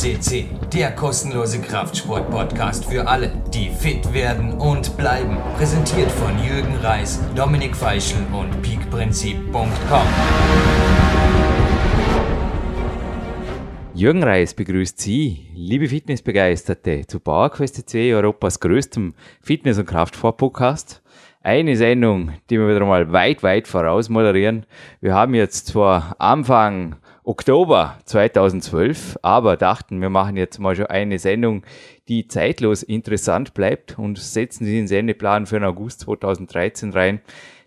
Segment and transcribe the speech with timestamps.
[0.00, 5.36] CC, der kostenlose Kraftsport-Podcast für alle, die fit werden und bleiben.
[5.58, 10.06] Präsentiert von Jürgen Reis, Dominik Feischl und peakprinzip.com.
[13.92, 21.02] Jürgen Reis begrüßt Sie, liebe Fitnessbegeisterte, zu PowerQuest C, Europas größtem Fitness- und Kraftsport-Podcast.
[21.42, 24.64] Eine Sendung, die wir wieder mal weit, weit voraus moderieren.
[25.02, 31.18] Wir haben jetzt zwar Anfang Oktober 2012, aber dachten, wir machen jetzt mal schon eine
[31.18, 31.62] Sendung,
[32.08, 37.20] die zeitlos interessant bleibt und setzen Sie den Sendeplan für den August 2013 rein.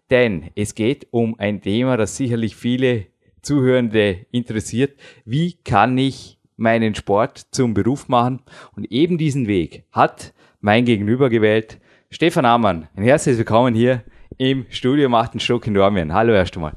[0.10, 3.06] Denn es geht um ein Thema, das sicherlich viele
[3.42, 5.00] Zuhörende interessiert.
[5.24, 8.42] Wie kann ich meinen Sport zum Beruf machen?
[8.76, 11.80] Und eben diesen Weg hat mein Gegenüber gewählt.
[12.10, 14.04] Stefan Amann, ein herzliches Willkommen hier
[14.38, 16.14] im Studio Macht den Stock in Dormien.
[16.14, 16.74] Hallo erst einmal.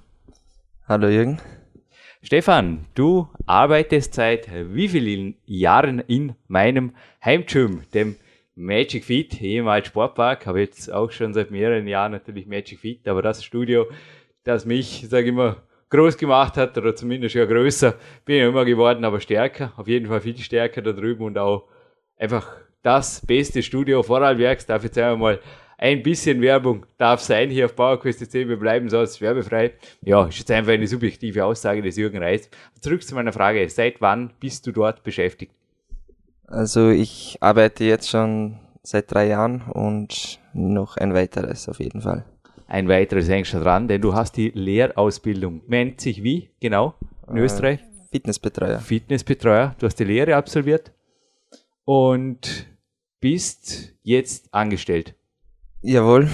[0.89, 1.41] Hallo Jürgen.
[2.27, 6.91] Stefan, du arbeitest seit wie vielen Jahren in meinem
[7.24, 8.16] Heimgym, dem
[8.56, 13.22] Magic Fit, ehemals Sportpark, habe jetzt auch schon seit mehreren Jahren natürlich Magic Fit, aber
[13.22, 13.86] das Studio,
[14.42, 18.64] das mich, sage ich immer, groß gemacht hat oder zumindest ja größer, bin ich immer
[18.64, 21.69] geworden, aber stärker, auf jeden Fall viel stärker da drüben und auch
[22.16, 25.38] einfach das beste Studio Vorarlbergs, darf jetzt einmal
[25.78, 29.72] ein bisschen Werbung darf sein hier auf PowerQuest Wir bleiben sonst werbefrei.
[30.02, 32.48] Ja, ist jetzt einfach eine subjektive Aussage des Jürgen Reis.
[32.80, 33.69] Zurück zu meiner Frage.
[33.69, 35.52] Seit wann bist du dort beschäftigt?
[36.47, 42.24] Also ich arbeite jetzt schon seit drei Jahren und noch ein weiteres auf jeden Fall.
[42.69, 45.62] Ein weiteres hängst du dran, denn du hast die Lehrausbildung.
[45.66, 46.94] Nennt sich wie genau
[47.28, 47.80] in äh, Österreich?
[48.10, 48.78] Fitnessbetreuer.
[48.78, 49.74] Fitnessbetreuer.
[49.78, 50.92] Du hast die Lehre absolviert
[51.84, 52.66] und
[53.20, 55.14] bist jetzt angestellt.
[55.89, 56.29] Jawohl,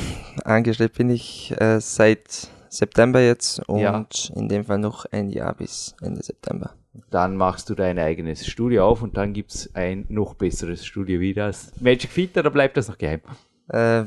[0.47, 4.07] angestellt bin ich äh, seit September jetzt und ja.
[4.35, 6.73] in dem Fall noch ein Jahr bis Ende September.
[7.11, 11.21] Dann machst du dein eigenes Studio auf und dann gibt es ein noch besseres Studio
[11.21, 13.21] wieder als Magic Fit oder bleibt das noch geheim?
[13.69, 14.05] Äh,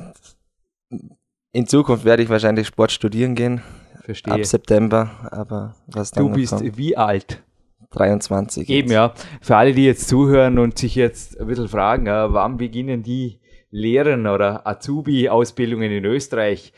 [1.51, 3.61] in Zukunft werde ich wahrscheinlich Sport studieren gehen.
[4.01, 4.33] Verstehe.
[4.33, 7.43] Ab September, aber was dann Du bist kommt, wie alt?
[7.91, 8.67] 23.
[8.67, 8.95] Eben, jetzt.
[8.95, 9.13] ja.
[9.41, 13.39] Für alle, die jetzt zuhören und sich jetzt ein bisschen fragen, äh, wann beginnen die
[13.75, 16.71] Lehren oder Azubi-Ausbildungen in Österreich?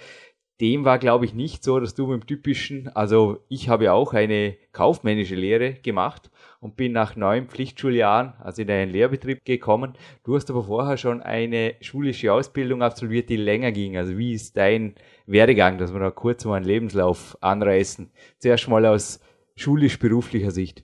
[0.60, 4.16] Dem war, glaube ich, nicht so, dass du mit dem typischen, also ich habe auch
[4.16, 9.94] eine kaufmännische Lehre gemacht und bin nach neun Pflichtschuljahren, also in einen Lehrbetrieb gekommen.
[10.24, 13.96] Du hast aber vorher schon eine schulische Ausbildung absolviert, die länger ging.
[13.96, 14.96] Also wie ist dein
[15.28, 18.10] Werdegang, dass wir noch kurz mal einen Lebenslauf anreißen?
[18.40, 19.20] Zuerst mal aus
[19.56, 20.82] schulisch-beruflicher Sicht.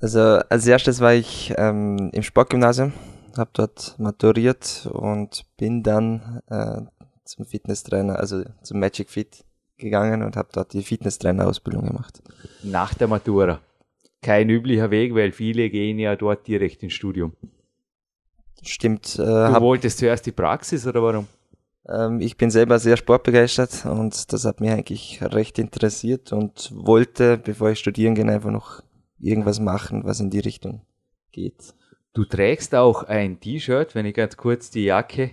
[0.00, 2.94] Also als erstes war ich ähm, im Sportgymnasium,
[3.38, 6.82] habe dort maturiert und bin dann äh,
[7.24, 9.44] zum Fitnesstrainer, also zum Magic Fit
[9.76, 12.22] gegangen und habe dort die Fitnesstrainer-Ausbildung gemacht.
[12.62, 13.60] Nach der Matura?
[14.22, 17.32] kein üblicher Weg, weil viele gehen ja dort direkt ins Studium.
[18.62, 19.18] Stimmt.
[19.18, 21.28] Äh, du wolltest zuerst die Praxis oder warum?
[21.88, 27.38] Ähm, ich bin selber sehr sportbegeistert und das hat mich eigentlich recht interessiert und wollte,
[27.38, 28.82] bevor ich studieren gehe, einfach noch
[29.20, 30.82] irgendwas machen, was in die Richtung
[31.30, 31.74] geht.
[32.18, 35.30] Du trägst auch ein T-Shirt, wenn ich ganz kurz die Jacke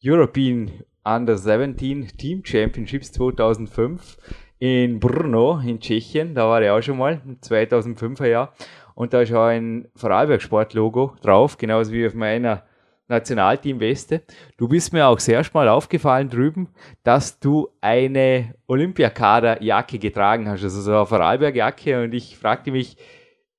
[0.00, 0.70] European
[1.02, 4.16] Under 17 Team Championships 2005
[4.60, 8.54] in Brno in Tschechien, da war ich auch schon mal, im 2005er Jahr.
[8.94, 12.62] Und da ist auch ein Vorarlberg-Sport-Logo drauf, genauso wie auf meiner
[13.08, 14.22] Nationalteam-Weste.
[14.56, 16.68] Du bist mir auch sehr mal aufgefallen drüben,
[17.02, 22.04] dass du eine Olympiakader-Jacke getragen hast, also so eine Vorarlberg-Jacke.
[22.04, 22.96] Und ich fragte mich,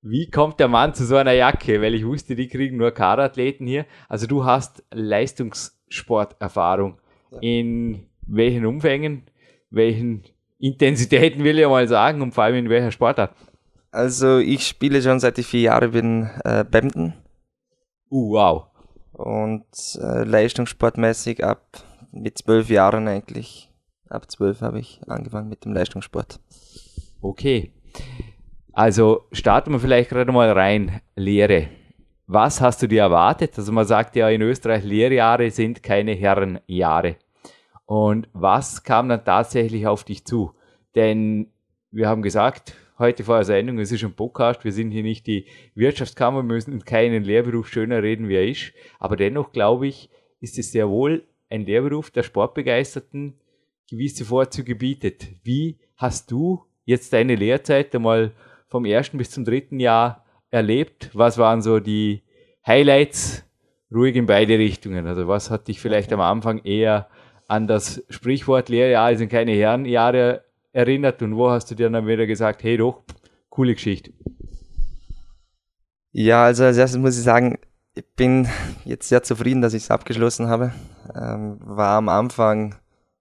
[0.02, 1.80] wie kommt der Mann zu so einer Jacke?
[1.80, 3.86] Weil ich wusste, die kriegen nur Kaderathleten hier.
[4.08, 6.98] Also du hast Leistungssporterfahrung.
[7.30, 7.38] Ja.
[7.40, 9.22] In welchen Umfängen,
[9.70, 10.24] welchen
[10.58, 13.34] Intensitäten will ich mal sagen und vor allem in welcher Sportart?
[13.92, 17.12] Also ich spiele schon seit ich vier Jahre bin äh, Badminton.
[18.10, 18.66] Uh, wow.
[19.12, 19.66] Und
[20.00, 23.70] äh, leistungssportmäßig ab mit zwölf Jahren eigentlich.
[24.08, 26.40] Ab zwölf habe ich angefangen mit dem Leistungssport.
[27.20, 27.72] Okay.
[28.74, 31.02] Also starten wir vielleicht gerade mal rein.
[31.14, 31.68] Lehre.
[32.26, 33.58] Was hast du dir erwartet?
[33.58, 37.16] Also man sagt ja in Österreich, Lehrjahre sind keine Herrenjahre.
[37.84, 40.54] Und was kam dann tatsächlich auf dich zu?
[40.94, 41.48] Denn
[41.90, 45.26] wir haben gesagt, heute vor der Sendung, es ist ein Podcast, wir sind hier nicht
[45.26, 48.72] die Wirtschaftskammer, wir müssen keinen Lehrberuf schöner reden, wie er ist.
[48.98, 50.08] Aber dennoch glaube ich,
[50.40, 53.34] ist es sehr wohl ein Lehrberuf, der Sportbegeisterten
[53.90, 55.28] gewisse Vorzüge bietet.
[55.42, 58.32] Wie hast du jetzt deine Lehrzeit einmal
[58.72, 61.10] vom ersten bis zum dritten Jahr erlebt?
[61.12, 62.22] Was waren so die
[62.66, 63.44] Highlights?
[63.94, 65.06] Ruhig in beide Richtungen.
[65.06, 67.08] Also was hat dich vielleicht am Anfang eher
[67.48, 72.26] an das Sprichwort Lehrjahre sind keine Herrenjahre erinnert und wo hast du dir dann wieder
[72.26, 73.02] gesagt, hey doch,
[73.50, 74.14] coole Geschichte?
[76.12, 77.58] Ja, also als erstes muss ich sagen,
[77.94, 78.48] ich bin
[78.86, 80.72] jetzt sehr zufrieden, dass ich es abgeschlossen habe.
[81.14, 82.76] Ähm, war am Anfang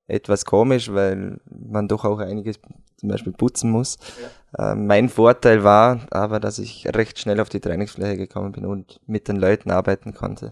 [0.07, 2.57] etwas komisch, weil man doch auch einiges
[2.95, 3.98] zum Beispiel putzen muss.
[4.21, 4.30] Ja.
[4.57, 9.00] Ähm, mein Vorteil war aber, dass ich recht schnell auf die Trainingsfläche gekommen bin und
[9.07, 10.51] mit den Leuten arbeiten konnte.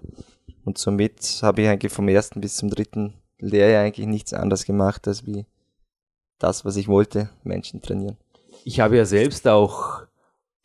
[0.64, 5.08] Und somit habe ich eigentlich vom ersten bis zum dritten Lehrjahr eigentlich nichts anderes gemacht,
[5.08, 5.46] als wie
[6.38, 8.18] das, was ich wollte, Menschen trainieren.
[8.64, 10.04] Ich habe ja selbst auch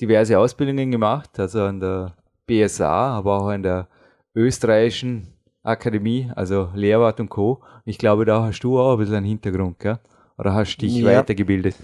[0.00, 2.16] diverse Ausbildungen gemacht, also an der
[2.46, 3.88] BSA, aber auch an der
[4.34, 5.28] österreichischen
[5.62, 7.62] Akademie, also Lehrwart und Co.
[7.84, 9.98] Ich glaube, da hast du auch ein bisschen einen Hintergrund, gell?
[10.36, 11.06] Oder hast dich ja.
[11.06, 11.76] weitergebildet?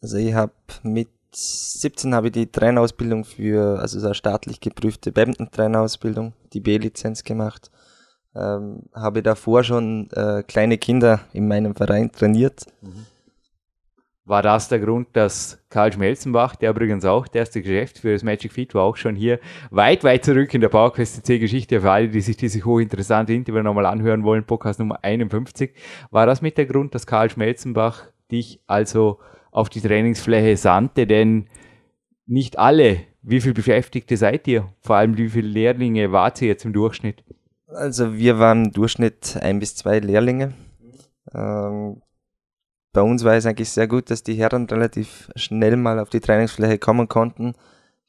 [0.00, 0.52] Also ich habe
[0.82, 7.24] mit 17 habe ich die Trainerausbildung für, also so eine staatlich geprüfte Badminton-Trainerausbildung, die B-Lizenz
[7.24, 7.70] gemacht.
[8.34, 12.66] Ähm, habe davor schon äh, kleine Kinder in meinem Verein trainiert.
[12.80, 13.06] Mhm.
[14.24, 18.52] War das der Grund, dass Karl Schmelzenbach, der übrigens auch der erste Geschäftsführer des Magic
[18.52, 19.38] Fit war, auch schon hier
[19.70, 23.62] weit, weit zurück in der PowerQuest C Geschichte für alle, die sich diese hochinteressante Interview
[23.62, 25.74] nochmal anhören wollen, Podcast Nummer 51.
[26.10, 29.20] War das mit der Grund, dass Karl Schmelzenbach dich also
[29.56, 31.06] auf die Trainingsfläche sandte?
[31.06, 31.48] Denn
[32.26, 34.72] nicht alle, wie viele Beschäftigte seid ihr?
[34.82, 37.24] Vor allem, wie viele Lehrlinge wart ihr jetzt im Durchschnitt?
[37.66, 40.54] Also wir waren im Durchschnitt ein bis zwei Lehrlinge.
[41.34, 42.02] Ähm,
[42.92, 46.20] bei uns war es eigentlich sehr gut, dass die Herren relativ schnell mal auf die
[46.20, 47.54] Trainingsfläche kommen konnten.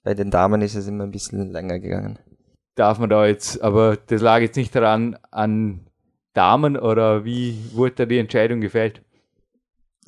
[0.03, 2.19] Bei den Damen ist es immer ein bisschen länger gegangen.
[2.75, 5.87] Darf man da jetzt, aber das lag jetzt nicht daran an
[6.33, 9.01] Damen oder wie wurde da die Entscheidung gefällt?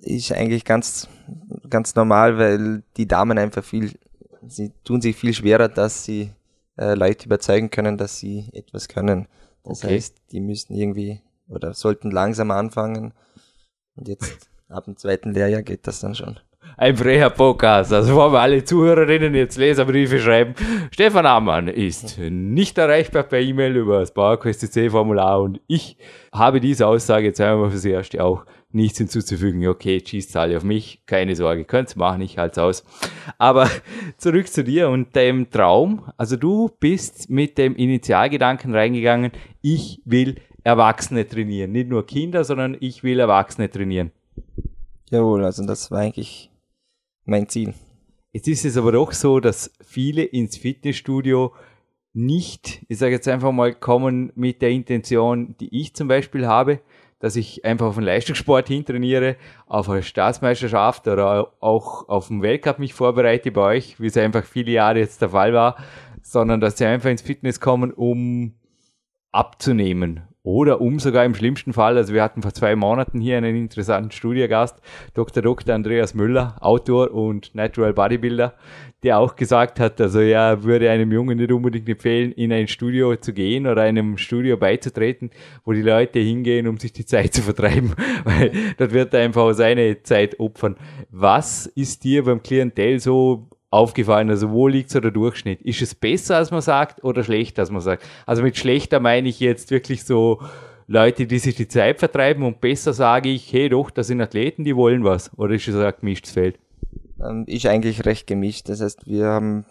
[0.01, 1.07] Ist eigentlich ganz,
[1.69, 3.93] ganz normal, weil die Damen einfach viel,
[4.47, 6.31] sie tun sich viel schwerer, dass sie
[6.77, 9.27] äh, Leute überzeugen können, dass sie etwas können.
[9.63, 9.95] Das okay.
[9.95, 13.13] heißt, die müssen irgendwie oder sollten langsam anfangen.
[13.95, 16.39] Und jetzt ab dem zweiten Lehrjahr geht das dann schon.
[16.77, 17.91] Ein frecher Podcast.
[17.91, 20.53] Also wollen wir alle Zuhörerinnen jetzt Leserbriefe schreiben.
[20.91, 25.97] Stefan Amann ist nicht erreichbar per E-Mail über das PowerQuest C Formular und ich
[26.33, 29.65] habe diese Aussage jetzt einmal fürs Erste auch nichts hinzuzufügen.
[29.67, 32.83] Okay, schießt alle auf mich, keine Sorge, könnt's machen, ich halt's aus.
[33.37, 33.69] Aber
[34.17, 36.11] zurück zu dir und deinem Traum.
[36.17, 39.31] Also du bist mit dem Initialgedanken reingegangen,
[39.61, 41.71] ich will Erwachsene trainieren.
[41.71, 44.11] Nicht nur Kinder, sondern ich will Erwachsene trainieren.
[45.09, 46.51] Jawohl, also das war eigentlich
[47.25, 47.73] mein Ziel.
[48.31, 51.53] Jetzt ist es aber doch so, dass viele ins Fitnessstudio
[52.13, 56.81] nicht, ich sage jetzt einfach mal, kommen mit der Intention, die ich zum Beispiel habe,
[57.19, 59.35] dass ich einfach auf einen Leistungssport hintrainiere,
[59.67, 64.45] auf eine Staatsmeisterschaft oder auch auf den Weltcup mich vorbereite bei euch, wie es einfach
[64.45, 65.75] viele Jahre jetzt der Fall war,
[66.21, 68.53] sondern dass sie einfach ins Fitness kommen, um
[69.31, 73.55] abzunehmen, oder um sogar im schlimmsten Fall, also wir hatten vor zwei Monaten hier einen
[73.55, 74.77] interessanten Studiogast,
[75.13, 75.43] Dr.
[75.43, 75.75] Dr.
[75.75, 78.53] Andreas Müller, Autor und Natural Bodybuilder,
[79.03, 83.15] der auch gesagt hat, also er würde einem Jungen nicht unbedingt empfehlen, in ein Studio
[83.17, 85.29] zu gehen oder einem Studio beizutreten,
[85.65, 87.93] wo die Leute hingehen, um sich die Zeit zu vertreiben,
[88.23, 90.77] weil dort wird er einfach seine Zeit opfern.
[91.09, 94.29] Was ist dir beim Klientel so aufgefallen?
[94.29, 95.61] Also wo liegt so der Durchschnitt?
[95.61, 98.03] Ist es besser, als man sagt, oder schlechter, als man sagt?
[98.25, 100.41] Also mit schlechter meine ich jetzt wirklich so
[100.87, 104.63] Leute, die sich die Zeit vertreiben und besser sage ich, hey doch, das sind Athleten,
[104.63, 105.31] die wollen was.
[105.37, 106.57] Oder ist es ein gemischtes Feld?
[107.21, 108.69] Ähm, ist eigentlich recht gemischt.
[108.69, 109.65] Das heißt, wir haben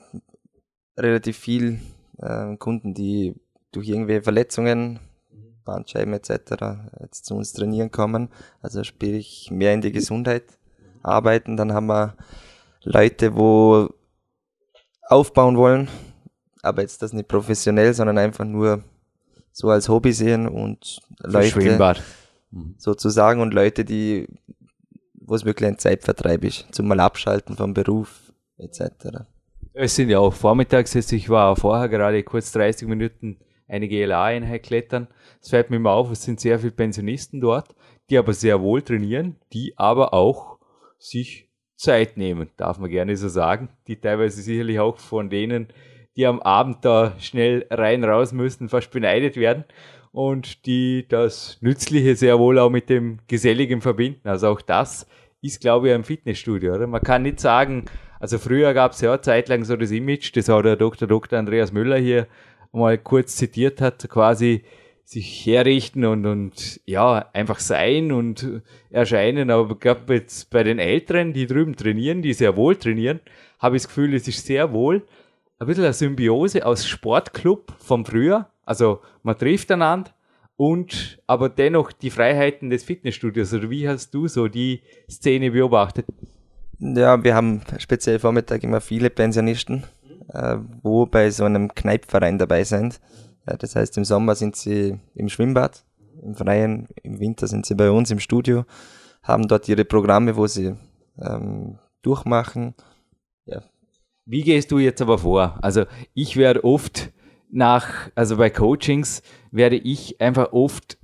[0.96, 1.80] relativ viel
[2.18, 3.34] äh, Kunden, die
[3.72, 5.00] durch irgendwelche Verletzungen,
[5.64, 6.30] Bandscheiben etc.
[7.00, 8.28] jetzt zu uns trainieren kommen.
[8.62, 10.44] Also sprich mehr in die Gesundheit
[11.02, 11.56] arbeiten.
[11.56, 12.14] Dann haben wir
[12.82, 13.88] Leute, wo
[15.08, 15.88] aufbauen wollen,
[16.62, 18.82] aber jetzt das nicht professionell, sondern einfach nur
[19.52, 22.04] so als Hobby sehen und Leute
[22.50, 22.74] mhm.
[22.78, 24.28] sozusagen und Leute, die
[25.28, 29.26] wo es wirklich ein Zeitvertreib ist, zum mal abschalten vom Beruf etc.
[29.74, 34.62] Es sind ja auch vormittags jetzt, ich war vorher gerade kurz 30 Minuten eine GLA-Einheit
[34.62, 35.08] klettern.
[35.42, 37.74] Es fällt mir immer auf, es sind sehr viele Pensionisten dort,
[38.08, 40.58] die aber sehr wohl trainieren, die aber auch
[40.98, 41.47] sich
[41.78, 45.68] Zeit nehmen, darf man gerne so sagen, die teilweise sicherlich auch von denen,
[46.16, 49.64] die am Abend da schnell rein raus müssen, fast beneidet werden
[50.10, 54.28] und die das Nützliche sehr wohl auch mit dem Geselligen verbinden.
[54.28, 55.06] Also auch das
[55.40, 56.88] ist, glaube ich, ein Fitnessstudio, oder?
[56.88, 57.84] Man kann nicht sagen,
[58.18, 61.06] also früher gab es ja zeitlang so das Image, das auch der Dr.
[61.06, 61.38] Dr.
[61.38, 62.26] Andreas Müller hier
[62.72, 64.64] mal kurz zitiert hat, quasi
[65.08, 68.60] sich herrichten und, und ja, einfach sein und
[68.90, 69.50] erscheinen.
[69.50, 73.20] Aber ich glaube, jetzt bei den Älteren, die drüben trainieren, die sehr wohl trainieren,
[73.58, 75.02] habe ich das Gefühl, es ist sehr wohl
[75.58, 78.48] ein bisschen eine Symbiose aus Sportclub vom Früher.
[78.66, 80.10] Also man trifft einander
[80.56, 83.54] und aber dennoch die Freiheiten des Fitnessstudios.
[83.54, 86.04] Oder wie hast du so die Szene beobachtet?
[86.80, 89.84] Ja, wir haben speziell Vormittag immer viele Pensionisten,
[90.32, 93.00] äh, wo bei so einem Kneipverein dabei sind.
[93.48, 95.84] Äh, das heißt, im Sommer sind sie im Schwimmbad,
[96.22, 98.64] im Freien, im Winter sind sie bei uns im Studio,
[99.22, 100.74] haben dort ihre Programme, wo sie
[101.20, 102.74] ähm, durchmachen.
[103.46, 103.62] Ja.
[104.24, 105.58] Wie gehst du jetzt aber vor?
[105.62, 107.12] Also ich werde oft
[107.50, 110.98] nach, also bei Coachings werde ich einfach oft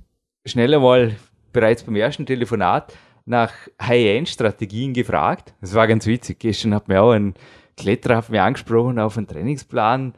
[0.45, 1.15] schneller mal
[1.51, 2.93] bereits beim ersten Telefonat
[3.25, 5.55] nach High-End-Strategien gefragt.
[5.61, 6.39] Das war ganz witzig.
[6.39, 7.33] Gestern hat mir auch ein
[7.77, 10.13] Kletterer hat mir angesprochen auf einen Trainingsplan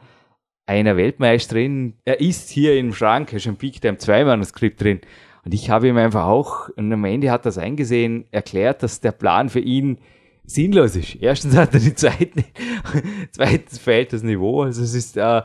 [0.67, 1.93] einer Weltmeisterin.
[2.05, 5.01] Er ist hier im Schrank, er ist im Peak Time 2 Manuskript drin.
[5.43, 8.99] Und ich habe ihm einfach auch, und am Ende hat er das eingesehen, erklärt, dass
[8.99, 9.97] der Plan für ihn
[10.43, 11.15] sinnlos ist.
[11.21, 11.87] Erstens hat er die
[12.35, 12.51] nicht,
[13.31, 14.63] zweitens fehlt das Niveau.
[14.63, 15.41] Also es ist, äh,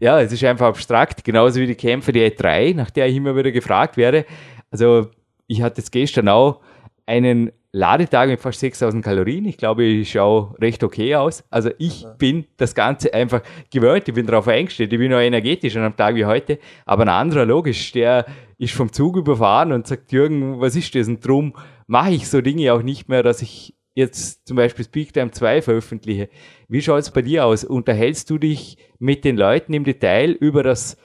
[0.00, 3.36] ja, es ist einfach abstrakt, genauso wie die Kämpfe der E3, nach der ich immer
[3.36, 4.26] wieder gefragt werde.
[4.70, 5.10] Also
[5.46, 6.60] ich hatte es gestern auch
[7.06, 9.44] einen Ladetag mit fast 6000 Kalorien.
[9.44, 11.44] Ich glaube, ich schaue recht okay aus.
[11.50, 14.08] Also ich bin das Ganze einfach gewöhnt.
[14.08, 14.94] Ich bin darauf eingestellt.
[14.94, 16.58] Ich bin noch energetisch an einem Tag wie heute.
[16.86, 18.24] Aber ein anderer, logisch, der
[18.56, 21.06] ist vom Zug überfahren und sagt, Jürgen, was ist das?
[21.06, 21.52] Und drum
[21.86, 25.60] mache ich so Dinge auch nicht mehr, dass ich jetzt zum Beispiel Speak Time 2
[25.60, 26.30] veröffentliche.
[26.68, 27.62] Wie schaut es bei dir aus?
[27.62, 30.96] Unterhältst du dich mit den Leuten im Detail über das,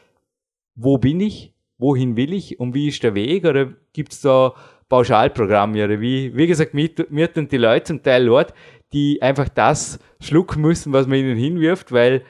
[0.76, 3.44] wo bin ich, wohin will ich und wie ist der Weg?
[3.44, 4.54] Oder gibt es da
[4.92, 8.54] Pauschalprogramme oder wie, wie gesagt, mir, mir die Leute zum Teil dort,
[8.92, 12.24] die einfach das schlucken müssen, was man ihnen hinwirft, weil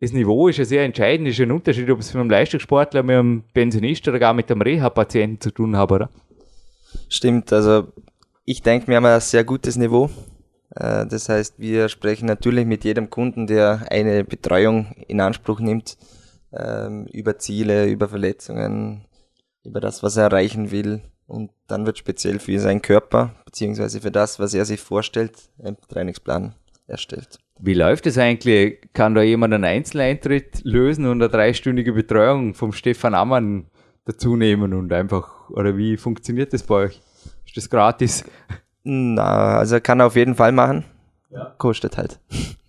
[0.00, 3.16] das Niveau ist ja sehr entscheidend, ist ein Unterschied, ob es mit einem Leistungssportler, mit
[3.16, 6.10] einem Pensionist oder gar mit einem Reha-Patienten zu tun habe, oder?
[7.08, 7.86] Stimmt, also
[8.44, 10.10] ich denke, wir haben ein sehr gutes Niveau.
[10.74, 15.96] Äh, das heißt, wir sprechen natürlich mit jedem Kunden, der eine Betreuung in Anspruch nimmt,
[16.52, 19.06] ähm, über Ziele, über Verletzungen,
[19.64, 21.02] über das, was er erreichen will.
[21.28, 25.76] Und dann wird speziell für seinen Körper, beziehungsweise für das, was er sich vorstellt, ein
[25.88, 26.54] Trainingsplan
[26.86, 27.38] erstellt.
[27.60, 28.80] Wie läuft es eigentlich?
[28.94, 33.66] Kann da jemand einen Einzeleintritt lösen und eine dreistündige Betreuung vom Stefan Ammann
[34.06, 37.00] dazu nehmen und einfach, oder wie funktioniert das bei euch?
[37.44, 38.24] Ist das gratis?
[38.82, 40.84] Na, also kann er auf jeden Fall machen.
[41.30, 41.54] Ja.
[41.58, 42.18] Kostet halt.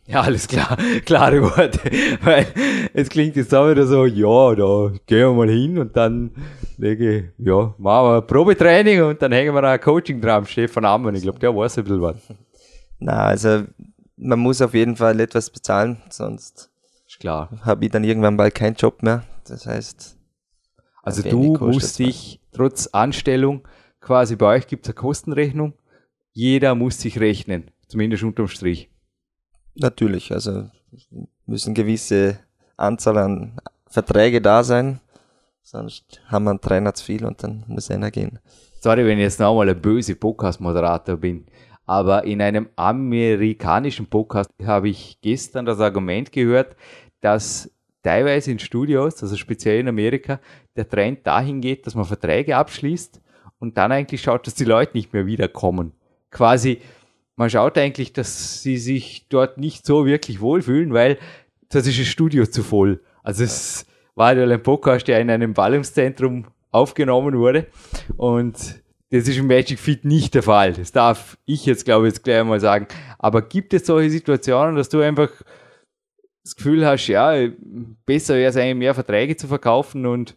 [0.10, 0.75] Ja, alles klar,
[1.06, 1.80] klare Worte.
[2.24, 2.48] Weil
[2.96, 6.32] es klingt jetzt auch wieder so, ja, da gehen wir mal hin und dann
[6.78, 11.13] lege, ja, machen wir ein Probetraining und dann hängen wir ein Coaching dran, Stefan Ammann.
[11.13, 12.16] Ich glaube, der weiß ein bisschen was.
[12.98, 13.66] Na, also
[14.18, 16.72] man muss auf jeden Fall etwas bezahlen, sonst
[17.08, 17.50] ist klar.
[17.62, 19.24] habe ich dann irgendwann bald keinen Job mehr.
[19.48, 20.18] Das heißt.
[21.04, 23.62] Also du musst dich trotz Anstellung,
[24.01, 25.74] quasi bei euch gibt es eine Kostenrechnung,
[26.34, 28.89] jeder muss sich rechnen, zumindest unterm Strich.
[29.76, 30.70] Natürlich, also
[31.46, 32.40] müssen gewisse
[32.78, 35.00] Anzahl an Verträge da sein,
[35.62, 38.40] sonst haben wir einen Trainer zu viel und dann muss einer gehen.
[38.82, 41.46] Sorry, wenn ich jetzt nochmal ein böse Podcast-Moderator bin,
[41.86, 46.76] aber in einem amerikanischen Podcast habe ich gestern das Argument gehört,
[47.20, 47.70] dass
[48.04, 50.40] teilweise in Studios, also speziell in Amerika,
[50.76, 53.20] der Trend dahin geht, dass man Verträge abschließt
[53.60, 55.94] und dann eigentlich schaut, dass die Leute nicht mehr wiederkommen.
[56.32, 56.80] Quasi,
[57.39, 61.17] man schaut eigentlich, dass sie sich dort nicht so wirklich wohlfühlen, weil
[61.69, 63.00] das ist ein Studio zu voll.
[63.24, 67.67] Also es war ja ein Podcast, der in einem Ballungszentrum aufgenommen wurde
[68.17, 70.74] und das ist im Magic Fit nicht der Fall.
[70.74, 72.88] Das darf ich jetzt, glaube ich, jetzt gleich mal sagen.
[73.17, 75.29] Aber gibt es solche Situationen, dass du einfach
[76.43, 77.48] das Gefühl hast, ja,
[78.05, 80.36] besser wäre es eigentlich mehr Verträge zu verkaufen und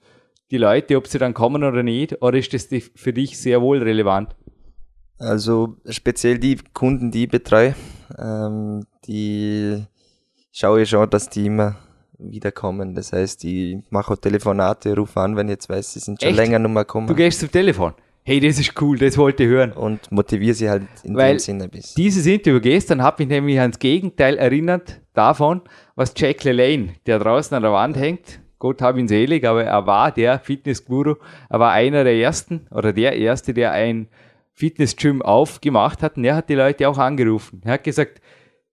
[0.52, 3.82] die Leute, ob sie dann kommen oder nicht, oder ist das für dich sehr wohl
[3.82, 4.36] relevant?
[5.22, 7.74] Also speziell die Kunden, die ich betreue,
[8.18, 9.84] ähm, die
[10.50, 11.76] schaue ich schon, dass die immer
[12.18, 12.94] wiederkommen.
[12.94, 16.30] Das heißt, ich mache auch Telefonate, rufe an, wenn ich jetzt weiß, sie sind schon
[16.30, 16.38] Echt?
[16.38, 17.06] länger noch mal gekommen.
[17.06, 17.94] Du gehst zum Telefon?
[18.24, 19.72] Hey, das ist cool, das wollte ich hören.
[19.72, 21.94] Und motiviere sie halt in Weil dem Sinne ein bisschen.
[21.96, 25.62] Dieses Interview gestern hat mich nämlich ans Gegenteil erinnert davon,
[25.96, 29.86] was Jack LaLanne, der draußen an der Wand hängt, Gott hab ihn selig, aber er
[29.86, 31.16] war der Fitnessguru,
[31.50, 34.06] er war einer der ersten oder der erste, der ein
[34.54, 37.60] Fitnessgym aufgemacht hat und er hat die Leute auch angerufen.
[37.64, 38.20] Er hat gesagt,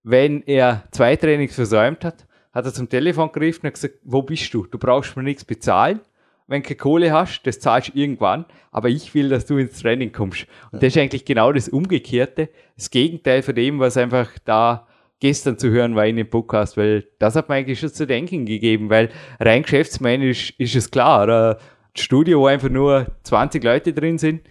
[0.03, 4.53] wenn er zwei Trainings versäumt hat, hat er zum Telefon gegriffen und gesagt, wo bist
[4.53, 4.65] du?
[4.65, 6.01] Du brauchst mir nichts bezahlen.
[6.48, 9.79] Wenn du keine Kohle hast, das zahlst du irgendwann, aber ich will, dass du ins
[9.79, 10.48] Training kommst.
[10.71, 14.88] Und das ist eigentlich genau das Umgekehrte, das Gegenteil von dem, was einfach da
[15.19, 18.45] gestern zu hören war in dem Podcast, weil das hat mir eigentlich schon zu denken
[18.45, 19.09] gegeben, weil
[19.39, 21.27] rein geschäftsmännisch ist es klar?
[21.29, 21.55] Ein
[21.95, 24.41] Studio, wo einfach nur 20 Leute drin sind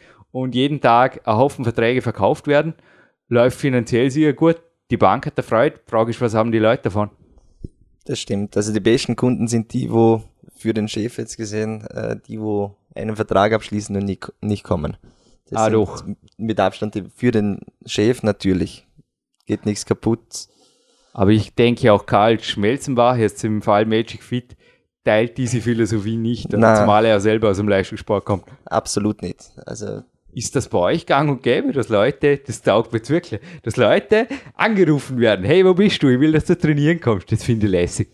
[0.42, 2.74] und jeden Tag ein Haufen Verträge verkauft werden,
[3.28, 4.60] läuft finanziell sehr gut.
[4.90, 5.80] Die Bank hat erfreut.
[5.86, 7.10] Frage ist, was haben die Leute davon?
[8.04, 8.56] Das stimmt.
[8.56, 10.22] Also die besten Kunden sind die, wo
[10.56, 14.96] für den Chef jetzt gesehen, äh, die, wo einen Vertrag abschließen und nicht, nicht kommen.
[15.50, 16.04] Das ah, doch.
[16.36, 18.86] Mit Abstand für den Chef natürlich.
[19.46, 20.48] Geht nichts kaputt.
[21.12, 24.56] Aber ich denke auch Karl Schmelzenbach, jetzt im Fall Magic Fit,
[25.04, 26.76] teilt diese Philosophie nicht, Nein.
[26.76, 28.44] zumal er selber aus dem Leistungssport kommt.
[28.66, 29.50] Absolut nicht.
[29.64, 33.40] Also Ist das bei euch gang und gäbe, dass Leute, das taugt mir jetzt wirklich,
[33.62, 36.08] dass Leute angerufen werden, hey, wo bist du?
[36.08, 37.32] Ich will, dass du trainieren kommst.
[37.32, 38.08] Das finde ich lässig.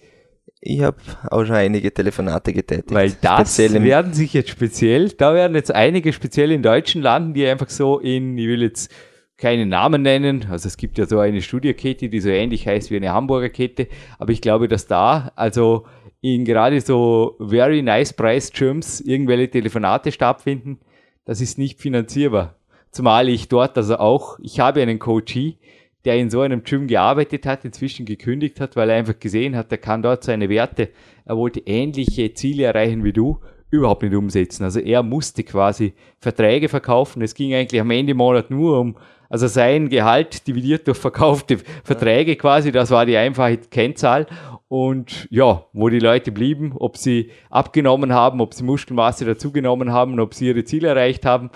[0.61, 0.97] ich habe
[1.31, 2.93] auch schon einige Telefonate getätigt.
[2.93, 7.47] Weil das werden sich jetzt speziell, da werden jetzt einige speziell in Deutschen landen, die
[7.47, 8.91] einfach so in, ich will jetzt
[9.37, 12.97] keine Namen nennen, also es gibt ja so eine Studierkette, die so ähnlich heißt wie
[12.97, 15.87] eine Hamburger Kette, aber ich glaube, dass da, also
[16.23, 20.79] in gerade so very nice price Gyms irgendwelche Telefonate stattfinden,
[21.25, 22.55] das ist nicht finanzierbar.
[22.91, 25.59] Zumal ich dort also auch, ich habe einen Coachee,
[26.05, 29.73] der in so einem Gym gearbeitet hat, inzwischen gekündigt hat, weil er einfach gesehen hat,
[29.73, 30.91] er kann dort seine Werte,
[31.25, 33.41] er wollte ähnliche Ziele erreichen wie du,
[33.71, 34.65] überhaupt nicht umsetzen.
[34.65, 37.23] Also er musste quasi Verträge verkaufen.
[37.23, 38.97] Es ging eigentlich am Ende Monat nur um,
[39.29, 44.27] also sein Gehalt dividiert durch verkaufte Verträge quasi, das war die einfache Kennzahl.
[44.75, 50.19] Und ja, wo die Leute blieben, ob sie abgenommen haben, ob sie Muskelmasse dazugenommen haben,
[50.19, 51.51] ob sie ihre Ziele erreicht haben,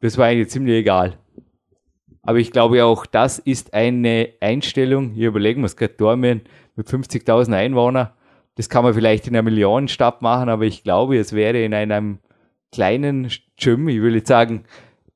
[0.00, 1.16] das war eigentlich ziemlich egal.
[2.20, 5.12] Aber ich glaube auch, das ist eine Einstellung.
[5.12, 6.42] Hier überlegen wir es gerade, Dormien
[6.76, 8.10] mit 50.000 Einwohnern.
[8.56, 12.18] Das kann man vielleicht in einer Millionenstadt machen, aber ich glaube, es wäre in einem
[12.70, 14.64] kleinen Gym, ich will jetzt sagen,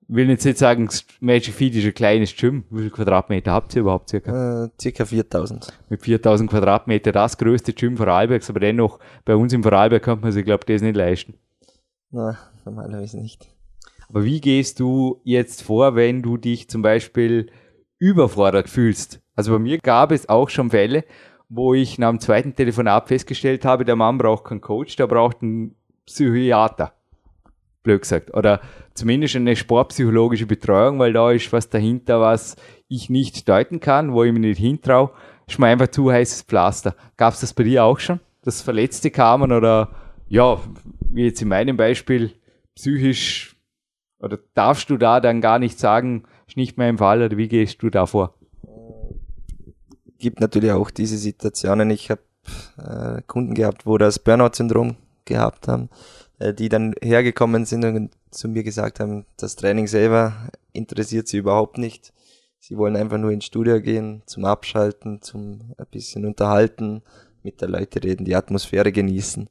[0.08, 0.88] will jetzt nicht sagen,
[1.20, 2.64] Magic Feet ist ein kleines Gym.
[2.70, 4.64] Wie viele Quadratmeter habt ihr überhaupt circa?
[4.64, 5.72] äh, circa 4000.
[5.88, 10.32] Mit 4000 Quadratmeter, das größte Gym Vorarlbergs, aber dennoch, bei uns im Vorarlberg kann man
[10.32, 11.34] sich, glaube ich, das nicht leisten.
[12.10, 13.48] Na, normalerweise nicht.
[14.08, 17.50] Aber wie gehst du jetzt vor, wenn du dich zum Beispiel
[17.98, 19.20] überfordert fühlst?
[19.34, 21.04] Also bei mir gab es auch schon Fälle,
[21.48, 25.42] wo ich nach dem zweiten Telefonat festgestellt habe, der Mann braucht keinen Coach, der braucht
[25.42, 25.74] einen
[26.06, 26.92] Psychiater.
[27.82, 28.34] Blöd gesagt.
[28.34, 28.60] Oder
[28.96, 32.56] zumindest eine sportpsychologische Betreuung, weil da ist was dahinter, was
[32.88, 35.10] ich nicht deuten kann, wo ich mir nicht hintraue.
[35.46, 36.96] Ist mir einfach zu heißes Pflaster.
[37.16, 38.20] Gab es das bei dir auch schon?
[38.42, 39.90] Dass Verletzte kamen oder
[40.28, 40.58] ja,
[41.10, 42.32] wie jetzt in meinem Beispiel,
[42.74, 43.56] psychisch
[44.18, 47.48] oder darfst du da dann gar nicht sagen, ist nicht mehr im Fall oder wie
[47.48, 48.34] gehst du da vor?
[50.18, 51.90] Gibt natürlich auch diese Situationen.
[51.90, 52.22] Ich habe
[52.78, 55.90] äh, Kunden gehabt, wo das Burnout-Syndrom gehabt haben,
[56.38, 61.78] die dann hergekommen sind und zu mir gesagt haben, das Training selber interessiert sie überhaupt
[61.78, 62.12] nicht.
[62.58, 67.02] Sie wollen einfach nur ins Studio gehen, zum Abschalten, zum ein bisschen unterhalten,
[67.42, 69.48] mit der Leute reden, die Atmosphäre genießen.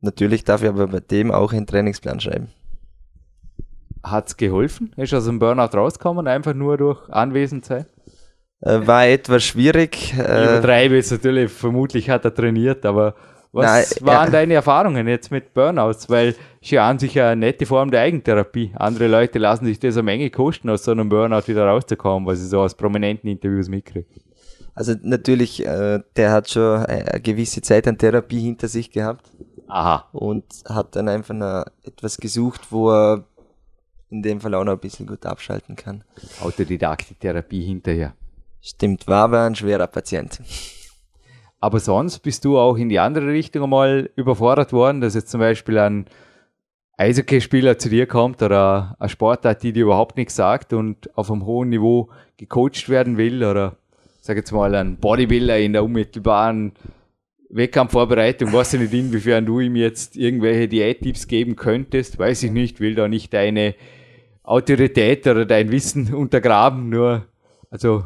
[0.00, 2.48] Natürlich darf ich aber bei dem auch einen Trainingsplan schreiben.
[4.02, 4.92] Hat's geholfen?
[4.96, 7.86] Ist aus dem Burnout rausgekommen, einfach nur durch Anwesenheit?
[8.60, 10.12] Äh, war etwas schwierig.
[10.12, 13.14] Ich Äh, übertreibe jetzt natürlich, vermutlich hat er trainiert, aber
[13.52, 14.30] was Nein, waren ja.
[14.30, 16.08] deine Erfahrungen jetzt mit Burnouts?
[16.08, 18.72] Weil ist ja an sich eine nette Form der Eigentherapie.
[18.74, 22.42] Andere Leute lassen sich das eine Menge kosten, aus so einem Burnout wieder rauszukommen, was
[22.42, 24.06] ich so aus prominenten Interviews mitkriege.
[24.74, 29.30] also natürlich, äh, der hat schon eine gewisse Zeit an Therapie hinter sich gehabt.
[29.68, 30.06] Aha.
[30.12, 33.24] und hat dann einfach noch etwas gesucht, wo er
[34.10, 36.04] in dem Fall auch noch ein bisschen gut abschalten kann.
[36.42, 38.12] Autodidaktik-Therapie hinterher.
[38.60, 40.40] Stimmt, war aber ein schwerer Patient.
[41.62, 45.38] Aber sonst bist du auch in die andere Richtung einmal überfordert worden, dass jetzt zum
[45.38, 46.06] Beispiel ein
[46.96, 51.46] Eishockeyspieler zu dir kommt oder eine Sportart, die dir überhaupt nichts sagt und auf einem
[51.46, 53.76] hohen Niveau gecoacht werden will oder
[54.20, 56.72] sag jetzt mal ein Bodybuilder in der unmittelbaren
[57.48, 62.80] Wettkampfvorbereitung, weiß ich nicht, inwiefern du ihm jetzt irgendwelche Diättipps geben könntest, weiß ich nicht,
[62.80, 63.76] will da nicht deine
[64.42, 67.24] Autorität oder dein Wissen untergraben, nur,
[67.70, 68.02] also,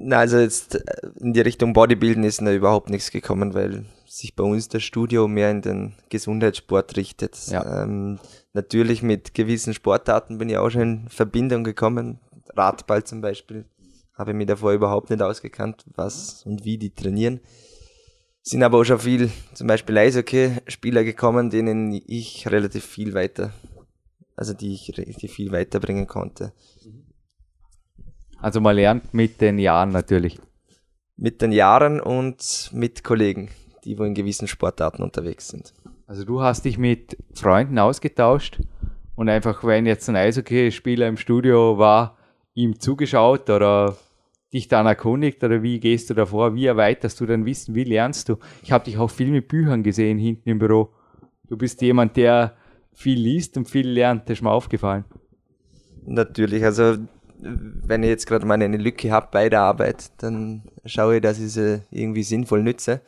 [0.00, 4.36] Na, also jetzt äh, in die Richtung Bodybuilding ist da überhaupt nichts gekommen, weil sich
[4.36, 7.36] bei uns das Studio mehr in den Gesundheitssport richtet.
[7.48, 7.82] Ja.
[7.82, 8.20] Ähm,
[8.52, 12.20] natürlich mit gewissen Sportarten bin ich auch schon in Verbindung gekommen.
[12.56, 13.64] Radball zum Beispiel
[14.14, 17.40] habe ich mich davor überhaupt nicht ausgekannt, was und wie die trainieren.
[18.42, 23.52] Sind aber auch schon viel, zum Beispiel Eishockey-Spieler gekommen, denen ich relativ viel weiter,
[24.36, 26.52] also die ich relativ viel weiterbringen konnte.
[28.40, 30.38] Also man lernt mit den Jahren natürlich.
[31.16, 33.48] Mit den Jahren und mit Kollegen,
[33.84, 35.74] die wo in gewissen Sportarten unterwegs sind.
[36.06, 38.60] Also du hast dich mit Freunden ausgetauscht
[39.16, 42.16] und einfach, wenn jetzt ein Eishockeyspieler im Studio war,
[42.54, 43.96] ihm zugeschaut oder
[44.52, 48.28] dich dann erkundigt oder wie gehst du davor, wie erweiterst du dein Wissen, wie lernst
[48.28, 48.36] du?
[48.62, 50.90] Ich habe dich auch viel mit Büchern gesehen hinten im Büro.
[51.48, 52.56] Du bist jemand, der
[52.92, 55.04] viel liest und viel lernt, das ist mir aufgefallen.
[56.06, 56.96] Natürlich, also
[57.40, 61.38] wenn ich jetzt gerade mal eine Lücke habe bei der Arbeit, dann schaue ich, dass
[61.38, 63.00] ich sie irgendwie sinnvoll nütze.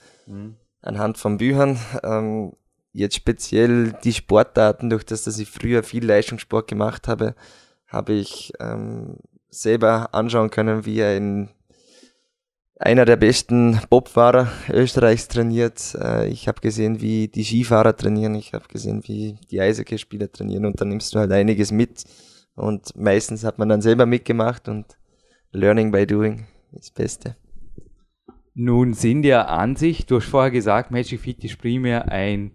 [0.83, 1.79] Anhand von Büchern.
[2.03, 2.53] Ähm,
[2.93, 7.35] jetzt speziell die Sportarten, durch das, dass ich früher viel Leistungssport gemacht habe,
[7.87, 9.17] habe ich ähm,
[9.51, 11.51] selber anschauen können, wie ein
[12.81, 15.95] einer der besten Bobfahrer Österreichs trainiert.
[16.01, 18.35] Äh, ich habe gesehen, wie die Skifahrer trainieren.
[18.35, 20.65] Ich habe gesehen, wie die Eishockeyspieler trainieren.
[20.65, 22.05] Und dann nimmst du halt einiges mit.
[22.61, 24.99] Und meistens hat man dann selber mitgemacht und
[25.51, 27.37] Learning by Doing ist das Beste.
[28.53, 32.55] Nun sind ja an sich, du hast vorher gesagt, Magic Fit ist primär ein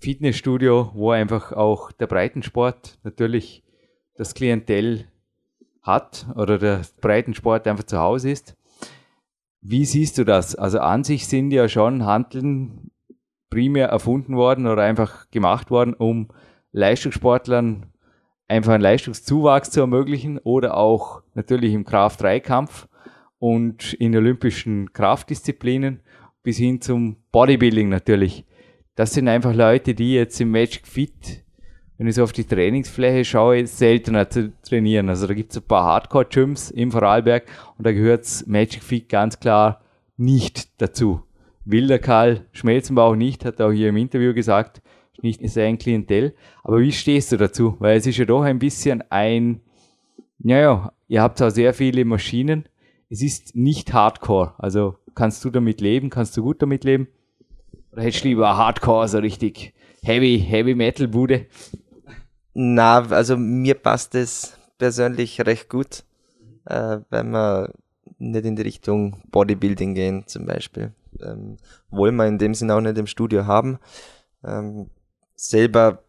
[0.00, 3.64] Fitnessstudio, wo einfach auch der Breitensport natürlich
[4.16, 5.06] das Klientel
[5.82, 8.56] hat oder der Breitensport einfach zu Hause ist.
[9.60, 10.54] Wie siehst du das?
[10.54, 12.92] Also an sich sind ja schon Handeln
[13.50, 16.28] primär erfunden worden oder einfach gemacht worden, um
[16.70, 17.91] Leistungssportlern
[18.48, 22.88] einfach einen Leistungszuwachs zu ermöglichen oder auch natürlich im Kraft-3-Kampf
[23.38, 26.00] und in olympischen Kraftdisziplinen
[26.42, 28.44] bis hin zum Bodybuilding natürlich.
[28.94, 31.44] Das sind einfach Leute, die jetzt im Magic Fit,
[31.96, 35.08] wenn ich so auf die Trainingsfläche schaue, seltener zu trainieren.
[35.08, 37.44] Also da gibt es ein paar Hardcore-Gyms im Vorarlberg
[37.78, 39.80] und da gehört Magic Fit ganz klar
[40.16, 41.22] nicht dazu.
[41.64, 44.82] Wilder Karl Schmelzenbauch nicht, hat auch hier im Interview gesagt,
[45.20, 46.34] nicht sein Klientel.
[46.62, 47.76] Aber wie stehst du dazu?
[47.78, 49.60] Weil es ist ja doch ein bisschen ein,
[50.38, 52.68] naja, ihr habt auch sehr viele Maschinen,
[53.10, 54.54] es ist nicht Hardcore.
[54.58, 57.08] Also kannst du damit leben, kannst du gut damit leben?
[57.92, 61.46] Oder hättest du lieber Hardcore, so richtig Heavy, Heavy Metal Bude?
[62.54, 66.04] Na, also mir passt es persönlich recht gut,
[66.64, 67.72] äh, wenn wir
[68.18, 70.92] nicht in die Richtung Bodybuilding gehen zum Beispiel.
[71.20, 71.56] Ähm,
[71.90, 73.78] wollen wir in dem Sinne auch nicht im Studio haben.
[74.44, 74.90] Ähm,
[75.42, 76.02] selber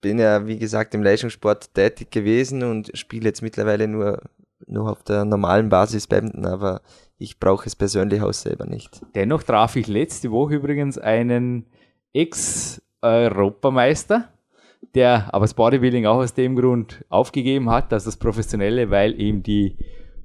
[0.00, 4.22] bin ja, wie gesagt, im Leistungssport tätig gewesen und spiele jetzt mittlerweile nur
[4.66, 6.80] nur auf der normalen Basis Badminton, aber
[7.16, 9.00] ich brauche es persönlich auch selber nicht.
[9.14, 11.66] Dennoch traf ich letzte Woche übrigens einen
[12.12, 14.28] Ex-Europameister,
[14.94, 19.42] der aber das Bodybuilding auch aus dem Grund aufgegeben hat, dass das Professionelle, weil ihm
[19.42, 19.76] die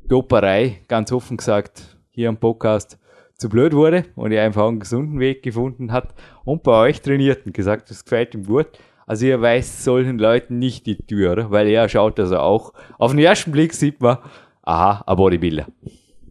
[0.07, 2.97] Doperei, ganz offen gesagt, hier am Podcast
[3.43, 7.45] zu blöd wurde und er einfach einen gesunden Weg gefunden hat und bei euch trainiert
[7.45, 8.67] und gesagt, das gefällt ihm gut.
[9.05, 12.73] Also ihr weist solchen Leuten nicht die Tür, weil er schaut also auch.
[12.97, 14.19] Auf den ersten Blick sieht man,
[14.61, 15.67] aha, ein Bodybuilder.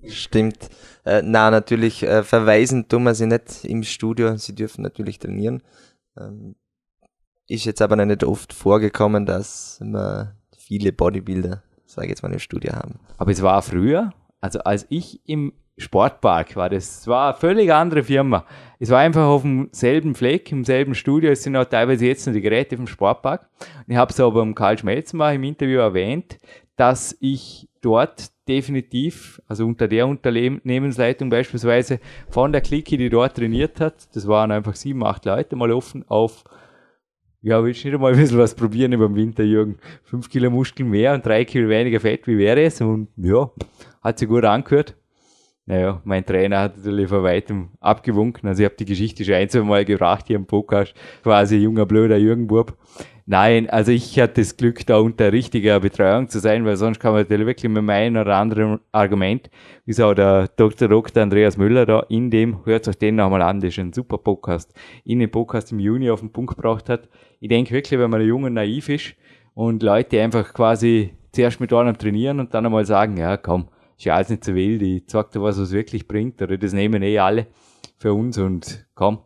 [0.07, 0.71] Stimmt.
[1.05, 4.35] Äh, na, natürlich äh, verweisen tun wir sie nicht im Studio.
[4.39, 5.63] Sie dürfen natürlich trainieren.
[6.19, 6.57] Ähm,
[7.47, 12.39] ist jetzt aber nicht oft vorgekommen, dass wir viele Bodybuilder, sage ich jetzt mal, im
[12.39, 13.01] Studio haben.
[13.19, 17.07] Aber es war früher, also als ich im Sportpark war das.
[17.07, 18.45] war eine völlig andere Firma.
[18.79, 21.31] Es war einfach auf demselben Fleck, im selben Studio.
[21.31, 23.49] Es sind auch teilweise jetzt noch die Geräte vom Sportpark.
[23.87, 26.39] Ich habe es aber beim Karl Schmelzenbach im Interview erwähnt,
[26.77, 33.81] dass ich dort definitiv, also unter der Unternehmensleitung beispielsweise von der Clique, die dort trainiert
[33.81, 36.45] hat, das waren einfach sieben, acht Leute mal offen auf
[37.45, 39.79] ja, willst du nicht einmal ein bisschen was probieren über den Winter, Jürgen?
[40.05, 42.81] Fünf Kilo Muskeln mehr und drei Kilo weniger Fett, wie wäre es?
[42.81, 43.51] Und ja,
[44.01, 44.95] hat sich gut angehört.
[45.73, 48.47] Naja, mein Trainer hat natürlich vor weitem abgewunken.
[48.47, 50.93] Also ich habe die Geschichte schon ein, zwei Mal gebracht hier im Podcast.
[51.23, 52.77] Quasi junger, blöder Jürgenbub.
[53.25, 57.13] Nein, also ich hatte das Glück, da unter richtiger Betreuung zu sein, weil sonst kann
[57.13, 59.49] man natürlich wirklich mit meinem oder anderen Argument,
[59.87, 60.89] wie es auch der Dr.
[60.89, 61.23] Dr.
[61.23, 64.75] Andreas Müller da in dem, hört euch den nochmal an, das ist ein super Podcast,
[65.05, 67.09] in dem Podcast im Juni auf den Punkt gebracht hat.
[67.41, 69.15] Ich denke wirklich, wenn man jung und naiv ist
[69.55, 73.69] und Leute einfach quasi zuerst mit einem trainieren und dann einmal sagen, ja komm,
[74.03, 76.73] ist ja alles nicht so wild, ich zeig dir was, was wirklich bringt, oder das
[76.73, 77.47] nehmen eh alle
[77.99, 79.21] für uns und komm.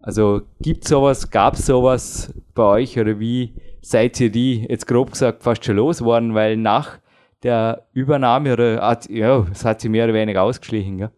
[0.00, 5.42] Also gibt's sowas, gab's sowas bei euch oder wie seid ihr die jetzt grob gesagt
[5.42, 7.00] fast schon losgeworden, weil nach
[7.42, 11.10] der Übernahme oder hat, ja, es hat sich mehr oder weniger ausgeschlichen, ja?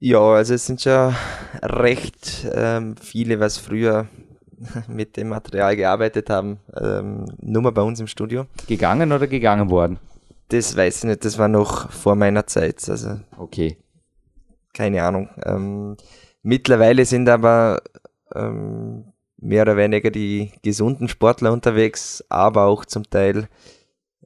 [0.00, 1.14] Ja, also es sind schon
[1.62, 4.08] recht ähm, viele, was früher
[4.88, 8.46] mit dem Material gearbeitet haben, ähm, nur mal bei uns im Studio.
[8.66, 10.00] Gegangen oder gegangen worden?
[10.50, 12.88] Das weiß ich nicht, das war noch vor meiner Zeit.
[12.88, 13.78] Also okay.
[14.72, 15.30] Keine Ahnung.
[15.44, 15.96] Ähm,
[16.42, 17.82] mittlerweile sind aber
[18.34, 23.48] ähm, mehr oder weniger die gesunden Sportler unterwegs, aber auch zum Teil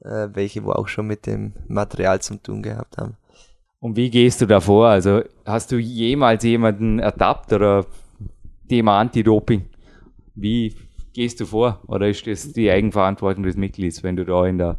[0.00, 3.16] äh, welche, wo auch schon mit dem Material zu tun gehabt haben.
[3.80, 4.88] Und wie gehst du da vor?
[4.88, 7.84] Also hast du jemals jemanden ertappt oder
[8.68, 9.66] Thema Anti-Doping?
[10.34, 10.74] Wie
[11.12, 11.82] gehst du vor?
[11.86, 14.78] Oder ist das die Eigenverantwortung des Mitglieds, wenn du da in der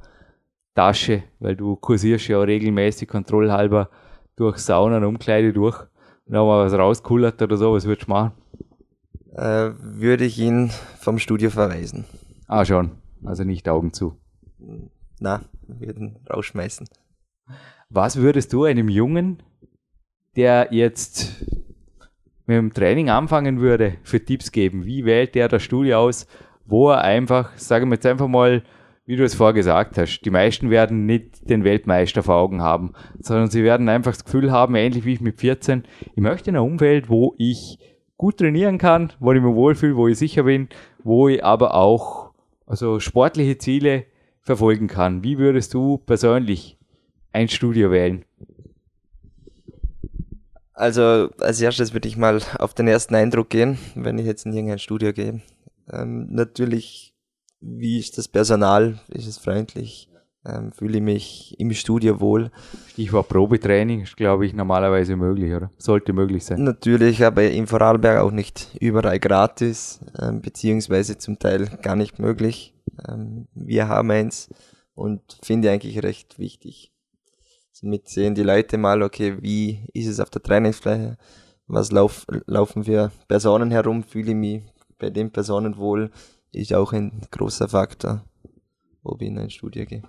[0.76, 3.90] Tasche, weil du kursierst ja regelmäßig kontrollhalber
[4.36, 5.80] durch Sauna und Umkleide durch.
[5.80, 8.34] Und wenn mal was rauskullert oder so, was würdest du machen?
[9.34, 12.06] Äh, würde ich ihn vom Studio verweisen.
[12.48, 12.92] Ah, schon.
[13.24, 14.18] Also nicht Augen zu.
[15.20, 16.88] Na, würde ihn rausschmeißen.
[17.90, 19.42] Was würdest du einem Jungen,
[20.36, 21.46] der jetzt
[22.46, 24.86] mit dem Training anfangen würde, für Tipps geben?
[24.86, 26.28] Wie wählt der das Studio aus,
[26.66, 28.64] wo er einfach, sagen wir jetzt einfach mal,
[29.06, 32.94] wie du es vorher gesagt hast, die meisten werden nicht den Weltmeister vor Augen haben,
[33.20, 35.84] sondern sie werden einfach das Gefühl haben, ähnlich wie ich mit 14,
[36.16, 37.80] ich möchte in einer Umwelt, wo ich
[38.18, 40.70] gut trainieren kann, wo ich mich wohlfühle, wo ich sicher bin,
[41.04, 42.32] wo ich aber auch
[42.66, 44.06] also sportliche Ziele
[44.42, 45.24] verfolgen kann.
[45.24, 46.78] Wie würdest du persönlich
[47.32, 48.26] ein Studio wählen?
[50.74, 54.54] Also als erstes würde ich mal auf den ersten Eindruck gehen, wenn ich jetzt in
[54.54, 55.42] irgendein Studio gehe.
[55.92, 57.15] Ähm, natürlich,
[57.66, 59.00] wie ist das Personal?
[59.10, 60.10] Ist es freundlich?
[60.48, 62.52] Ähm, fühle ich mich im Studio wohl?
[62.90, 65.72] Stichwort Probetraining ist, glaube ich, normalerweise möglich, oder?
[65.80, 66.64] Sollte möglich sein.
[66.64, 72.76] Natürlich, aber in Vorarlberg auch nicht überall gratis, ähm, beziehungsweise zum Teil gar nicht möglich.
[73.08, 74.50] Ähm, wir haben eins
[74.94, 76.92] und finde eigentlich recht wichtig.
[77.72, 81.18] Somit sehen die Leute mal, okay, wie ist es auf der Trainingsfläche?
[81.68, 84.04] Was lauf, laufen für Personen herum?
[84.04, 84.62] Fühle ich mich
[85.00, 86.12] bei den Personen wohl?
[86.56, 88.24] Ist auch ein großer Faktor,
[89.04, 90.04] ob ich in ein Studio gehe.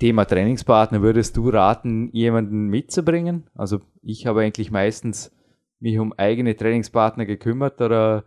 [0.00, 3.48] Thema Trainingspartner, würdest du raten, jemanden mitzubringen?
[3.54, 5.30] Also ich habe eigentlich meistens
[5.78, 8.24] mich um eigene Trainingspartner gekümmert oder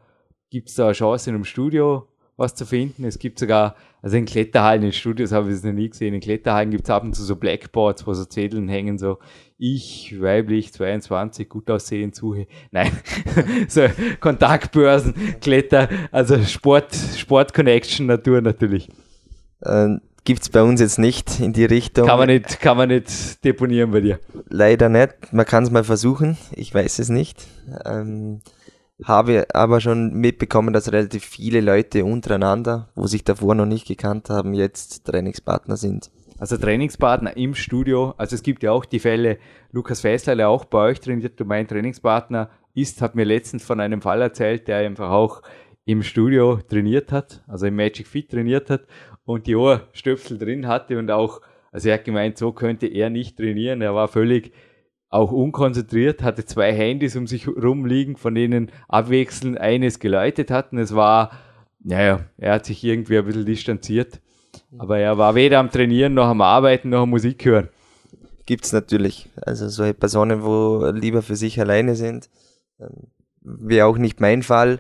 [0.50, 3.04] gibt es da eine Chance in einem Studio was zu finden?
[3.04, 6.22] Es gibt sogar, also in Kletterhallen, in Studios habe ich es noch nie gesehen, in
[6.22, 9.18] Kletterhallen gibt es ab und zu so Blackboards, wo so Zetteln hängen, so
[9.58, 12.48] ich, weiblich, 22, gut aussehen, suche.
[12.72, 12.92] Nein,
[13.68, 13.88] so
[14.20, 18.88] Kontaktbörsen, Kletter, also Sport, Sport Connection Natur natürlich.
[19.66, 22.06] Ähm, gibt es bei uns jetzt nicht in die Richtung.
[22.06, 24.20] Kann man nicht, kann man nicht deponieren bei dir.
[24.50, 25.34] Leider nicht.
[25.34, 26.38] Man kann es mal versuchen.
[26.52, 27.48] Ich weiß es nicht.
[27.86, 28.42] Ähm,
[29.04, 34.30] habe aber schon mitbekommen, dass relativ viele Leute untereinander, wo sich davor noch nicht gekannt
[34.30, 36.10] haben, jetzt Trainingspartner sind.
[36.40, 38.14] Also Trainingspartner im Studio.
[38.18, 39.38] Also es gibt ja auch die Fälle,
[39.72, 43.80] Lukas Fessler, der auch bei euch trainiert, und mein Trainingspartner ist, hat mir letztens von
[43.80, 45.42] einem Fall erzählt, der einfach auch
[45.86, 48.82] im Studio trainiert hat, also im Magic Fit trainiert hat
[49.26, 53.38] und die Ohrstöpsel drin hatte und auch, also er hat gemeint, so könnte er nicht
[53.38, 53.82] trainieren.
[53.82, 54.52] Er war völlig
[55.10, 60.78] auch unkonzentriert, hatte zwei Handys um sich rumliegen, von denen abwechselnd eines geläutet hatten.
[60.78, 61.32] Es war,
[61.80, 64.20] naja, er hat sich irgendwie ein bisschen distanziert.
[64.78, 67.70] Aber er war weder am Trainieren noch am Arbeiten noch am Musik hören.
[68.46, 69.30] Gibt's natürlich.
[69.42, 72.30] Also solche Personen, wo lieber für sich alleine sind.
[72.80, 73.08] Ähm,
[73.42, 74.80] wäre auch nicht mein Fall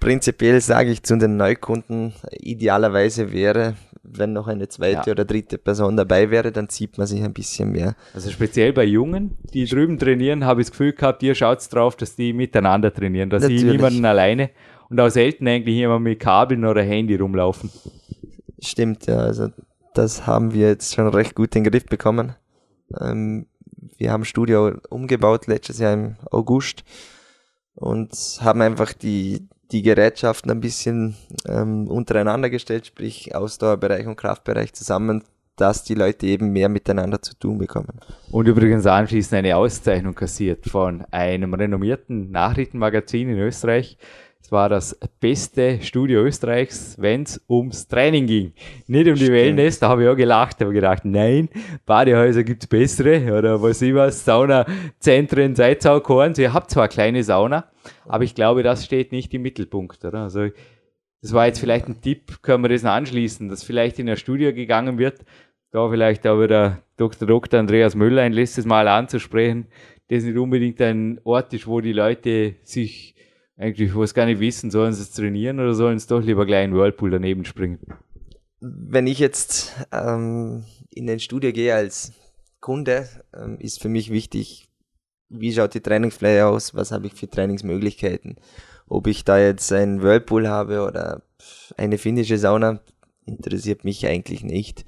[0.00, 3.74] prinzipiell sage ich zu den Neukunden, idealerweise wäre,
[4.10, 5.12] wenn noch eine zweite ja.
[5.12, 7.94] oder dritte Person dabei wäre, dann zieht man sich ein bisschen mehr.
[8.14, 11.96] Also speziell bei Jungen, die drüben trainieren, habe ich das Gefühl gehabt, ihr schaut drauf,
[11.96, 14.50] dass die miteinander trainieren, dass sie niemanden alleine
[14.88, 17.70] und auch selten eigentlich jemand mit Kabeln oder Handy rumlaufen.
[18.60, 19.48] Stimmt, ja, also
[19.94, 22.34] das haben wir jetzt schon recht gut in den Griff bekommen.
[23.00, 23.46] Ähm,
[23.96, 26.84] wir haben Studio umgebaut letztes Jahr im August
[27.74, 34.72] und haben einfach die, die Gerätschaften ein bisschen ähm, untereinander gestellt, sprich Ausdauerbereich und Kraftbereich
[34.72, 35.24] zusammen,
[35.56, 38.00] dass die Leute eben mehr miteinander zu tun bekommen.
[38.30, 43.98] Und übrigens anschließend eine Auszeichnung kassiert von einem renommierten Nachrichtenmagazin in Österreich.
[44.48, 48.54] Es war das beste Studio Österreichs, wenn es ums Training ging.
[48.86, 49.32] Nicht um die Stimmt.
[49.32, 51.50] Wellness, da habe ich auch gelacht, habe gedacht, nein,
[51.84, 56.38] Badehäuser gibt es bessere oder was ich was, Saunazentren, Seitzaukorns.
[56.38, 57.70] Ihr habt zwar kleine Sauna,
[58.06, 60.20] aber ich glaube, das steht nicht im Mittelpunkt, oder?
[60.20, 60.48] Also,
[61.20, 64.16] das war jetzt vielleicht ein Tipp, können wir das noch anschließen, dass vielleicht in eine
[64.16, 65.26] Studie gegangen wird,
[65.72, 67.28] da vielleicht auch wieder Dr.
[67.28, 67.60] Dr.
[67.60, 69.66] Andreas Müller ein letztes Mal anzusprechen,
[70.08, 73.14] das nicht unbedingt ein Ort ist, wo die Leute sich
[73.58, 76.46] eigentlich, wo es gar nicht wissen, sollen sie es trainieren oder sollen sie doch lieber
[76.46, 77.80] gleich in Whirlpool daneben springen?
[78.60, 82.12] Wenn ich jetzt ähm, in ein Studio gehe als
[82.60, 84.68] Kunde, ähm, ist für mich wichtig,
[85.28, 88.36] wie schaut die Trainingsfläche aus, was habe ich für Trainingsmöglichkeiten.
[88.86, 91.22] Ob ich da jetzt ein Whirlpool habe oder
[91.76, 92.80] eine finnische Sauna,
[93.26, 94.86] interessiert mich eigentlich nicht.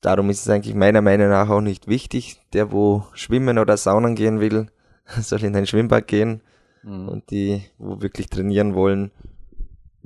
[0.00, 2.40] Darum ist es eigentlich meiner Meinung nach auch nicht wichtig.
[2.52, 4.66] Der, wo schwimmen oder saunen gehen will,
[5.20, 6.42] soll in ein Schwimmbad gehen
[6.82, 7.08] mhm.
[7.08, 9.10] und die, wo wirklich trainieren wollen,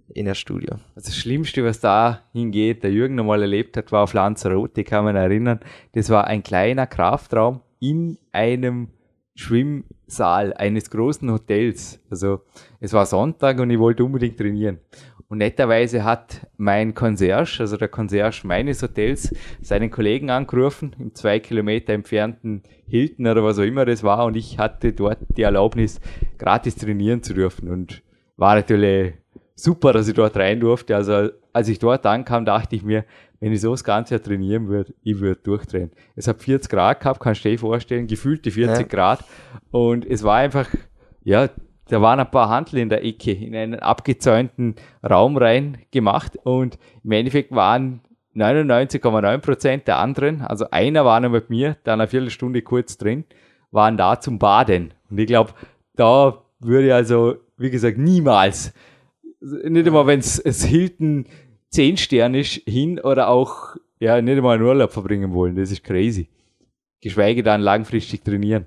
[0.08, 0.74] in ein Studio.
[0.94, 5.04] Also das Schlimmste, was da hingeht, der Jürgen nochmal erlebt hat, war auf Lanzarote, kann
[5.04, 5.60] man erinnern.
[5.92, 8.88] Das war ein kleiner Kraftraum in einem
[9.34, 12.00] Schwimmsaal eines großen Hotels.
[12.10, 12.42] Also
[12.80, 14.78] es war Sonntag und ich wollte unbedingt trainieren.
[15.35, 21.40] Und netterweise hat mein Concierge, also der Concierge meines Hotels, seinen Kollegen angerufen, im zwei
[21.40, 24.27] Kilometer entfernten Hilton oder was auch immer das war.
[24.27, 26.01] Und ich hatte dort die Erlaubnis,
[26.38, 27.68] gratis trainieren zu dürfen.
[27.68, 28.01] Und
[28.37, 29.14] war natürlich
[29.57, 30.94] super, dass ich dort rein durfte.
[30.94, 33.05] Also als ich dort ankam, dachte ich mir,
[33.40, 35.90] wenn ich so das ganze Jahr trainieren würde, ich würde durchdrehen.
[36.14, 38.83] Es hat 40 Grad gehabt, kannst du dir vorstellen, gefühlte 40 ja.
[38.85, 39.25] Grad.
[39.73, 40.68] Und es war einfach,
[41.25, 41.49] ja,
[41.88, 44.77] da waren ein paar Handel in der Ecke, in einen abgezäunten
[45.09, 48.01] Raum rein gemacht und im Endeffekt waren
[48.35, 53.25] 99,9% der anderen, also einer war noch mit mir, dann eine Viertelstunde kurz drin,
[53.70, 54.94] waren da zum Baden.
[55.11, 55.53] Und ich glaube,
[55.94, 58.73] da würde ich also, wie gesagt, niemals,
[59.40, 61.27] nicht einmal wenn es Hilton
[61.70, 65.57] 10 Stern ist, hin oder auch, ja, nicht einmal einen Urlaub verbringen wollen.
[65.57, 66.29] Das ist crazy.
[67.01, 68.66] Geschweige dann langfristig trainieren.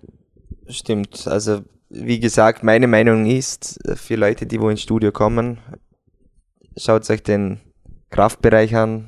[0.67, 1.27] Stimmt.
[1.27, 5.59] Also, wie gesagt, meine Meinung ist, für Leute, die wo ins Studio kommen,
[6.75, 7.59] schaut euch den
[8.09, 9.07] Kraftbereich an.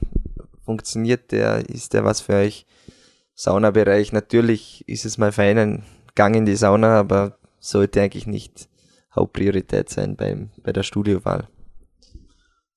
[0.63, 1.67] Funktioniert der?
[1.69, 2.65] Ist der was für euch?
[3.35, 4.11] Saunabereich.
[4.11, 5.83] Natürlich ist es mal fein, ein
[6.15, 8.69] Gang in die Sauna, aber sollte eigentlich nicht
[9.15, 11.47] Hauptpriorität sein beim, bei der Studiowahl.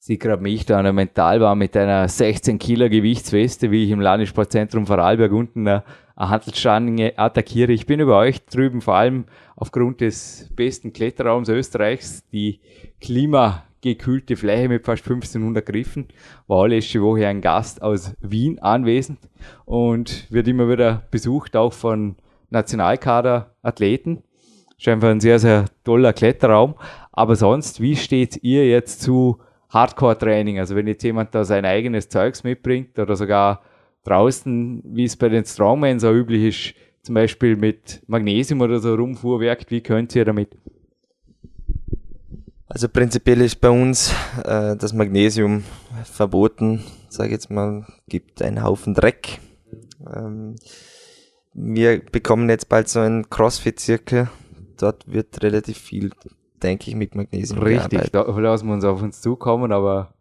[0.05, 4.01] Sie gerade mich da einer mental war mit einer 16 Kilo Gewichtsweste, wie ich im
[4.01, 5.85] Landessportzentrum Vorarlberg unten eine,
[6.17, 7.71] eine Handelsstange attackiere.
[7.71, 12.59] Ich bin über euch drüben vor allem aufgrund des besten Kletterraums Österreichs, die
[13.01, 16.09] klimagekühlte Fläche mit fast 1500 Griffen,
[16.49, 19.21] war letzte Woche ein Gast aus Wien anwesend
[19.67, 22.17] und wird immer wieder besucht, auch von
[22.51, 24.25] Nationalkader-Athleten.
[24.79, 26.75] Scheinbar ein sehr, sehr toller Kletterraum.
[27.12, 29.38] Aber sonst, wie steht ihr jetzt zu
[29.72, 30.58] Hardcore-Training?
[30.58, 33.62] Also wenn jetzt jemand da sein eigenes Zeugs mitbringt oder sogar
[34.04, 38.94] draußen, wie es bei den Strongmen so üblich ist, zum Beispiel mit Magnesium oder so
[38.94, 40.56] rumfuhrwerkt, wie könnt ihr damit?
[42.66, 45.62] Also prinzipiell ist bei uns äh, das Magnesium
[46.04, 46.82] verboten.
[47.08, 49.40] Sage jetzt mal, gibt einen Haufen Dreck.
[50.14, 50.56] Ähm,
[51.52, 54.30] wir bekommen jetzt bald so einen Crossfit-Zirkel.
[54.78, 56.12] Dort wird relativ viel,
[56.62, 60.14] denke ich, mit Magnesium Richtig, da lassen wir uns auf uns zukommen, aber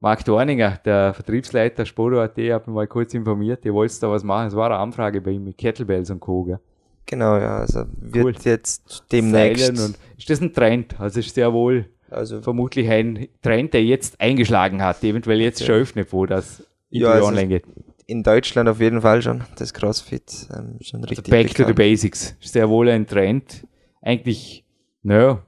[0.00, 4.48] Marc Dorninger, der Vertriebsleiter Sporo.at, hat mich mal kurz informiert, ihr wollt da was machen.
[4.48, 6.44] Es war eine Anfrage bei ihm mit Kettlebells und Co.
[6.44, 6.60] Gell?
[7.06, 8.34] Genau, ja, also wird cool.
[8.44, 9.70] jetzt demnächst.
[9.70, 10.98] Und ist das ein Trend?
[11.00, 15.66] Also ist sehr wohl also vermutlich ein Trend, der jetzt eingeschlagen hat, eventuell jetzt ja.
[15.66, 17.64] schon öffnet, wo das in ja, also online geht
[18.06, 21.18] in Deutschland auf jeden Fall schon, das CrossFit ähm, schon richtig.
[21.18, 21.56] Also back bekannt.
[21.56, 22.36] to the Basics.
[22.40, 23.66] Ist sehr wohl ein Trend.
[24.02, 24.64] Eigentlich,
[25.02, 25.42] naja,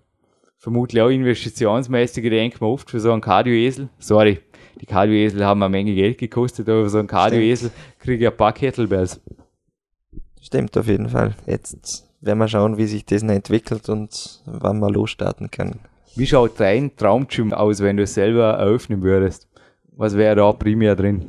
[0.65, 3.91] vermutlich auch investitionsmäßig denkt man oft für so einen Cardio-Esel.
[3.99, 4.41] Sorry,
[4.81, 8.37] die Cardio-Esel haben eine Menge Geld gekostet, aber für so einen Cardio-Esel kriege ich ein
[8.37, 9.21] paar Kettlebells.
[10.41, 11.35] Stimmt auf jeden Fall.
[11.47, 15.81] Jetzt werden wir schauen, wie sich das entwickelt und wann wir losstarten können.
[16.17, 19.47] Wie schaut dein Traumgym aus, wenn du es selber eröffnen würdest?
[19.93, 21.27] Was wäre da primär drin?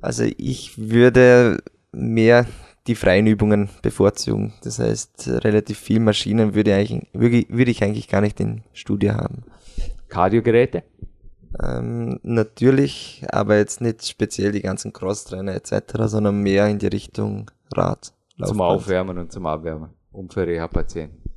[0.00, 1.58] Also ich würde
[1.92, 2.46] mehr
[2.88, 4.54] die freien Übungen bevorzugen.
[4.62, 9.44] Das heißt, relativ viel Maschinen würde, eigentlich, würde ich eigentlich gar nicht in Studie haben.
[10.08, 10.82] Kardiogeräte?
[11.62, 17.50] Ähm, natürlich, aber jetzt nicht speziell die ganzen Crosstrainer etc., sondern mehr in die Richtung
[17.74, 18.12] Rad.
[18.36, 18.48] Laufband.
[18.48, 21.28] Zum Aufwärmen und zum Abwärmen, um für Reha-Patienten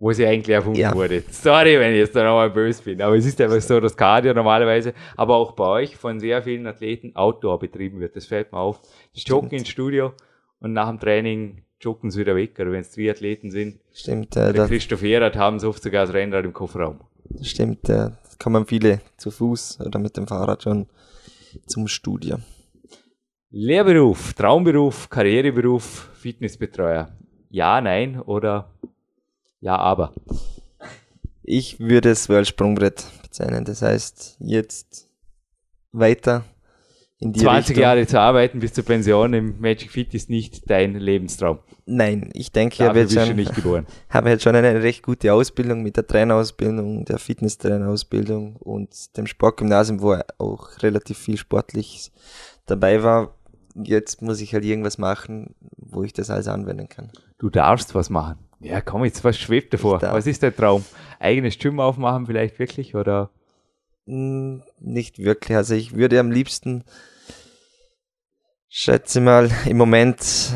[0.00, 0.94] wo sie eigentlich erfunden ja.
[0.94, 1.22] wurde.
[1.30, 4.32] Sorry, wenn ich jetzt da nochmal böse bin, aber es ist einfach so, dass Cardio
[4.32, 8.16] normalerweise, aber auch bei euch von sehr vielen Athleten Outdoor betrieben wird.
[8.16, 8.80] Das fällt mir auf.
[9.14, 10.14] Die joggen ins Studio
[10.60, 13.80] und nach dem Training joggen sie wieder weg, oder wenn es Triathleten sind.
[13.92, 14.36] Stimmt.
[14.36, 17.00] Äh, der Christoph Erath haben sie oft sogar das Rennrad im Kofferraum.
[17.42, 20.86] Stimmt, äh, kommen viele zu Fuß oder mit dem Fahrrad schon
[21.66, 22.38] zum Studio.
[23.50, 27.10] Lehrberuf, Traumberuf, Karriereberuf, Fitnessbetreuer.
[27.50, 28.70] Ja, nein oder
[29.60, 30.14] ja, aber.
[31.42, 33.64] Ich würde es World Sprungbrett bezeichnen.
[33.64, 35.08] Das heißt, jetzt
[35.92, 36.44] weiter
[37.20, 37.82] in die 20 Richtung.
[37.82, 41.58] Jahre zu arbeiten bis zur Pension im Magic Fit ist nicht dein Lebenstraum.
[41.84, 45.98] Nein, ich denke, ich habe jetzt, schon, habe jetzt schon eine recht gute Ausbildung mit
[45.98, 52.10] der Trainerausbildung, der Fitnesstrainerausbildung und dem Sportgymnasium, wo auch relativ viel sportlich
[52.64, 53.34] dabei war.
[53.74, 57.12] Jetzt muss ich halt irgendwas machen, wo ich das alles anwenden kann.
[57.38, 58.38] Du darfst was machen.
[58.60, 60.00] Ja, komm, jetzt, was schwebt davor?
[60.00, 60.84] Was ist der Traum?
[61.18, 63.30] Eigenes Gym aufmachen vielleicht wirklich oder?
[64.10, 65.56] Nicht wirklich.
[65.56, 66.82] Also ich würde am liebsten,
[68.68, 70.52] schätze mal, im Moment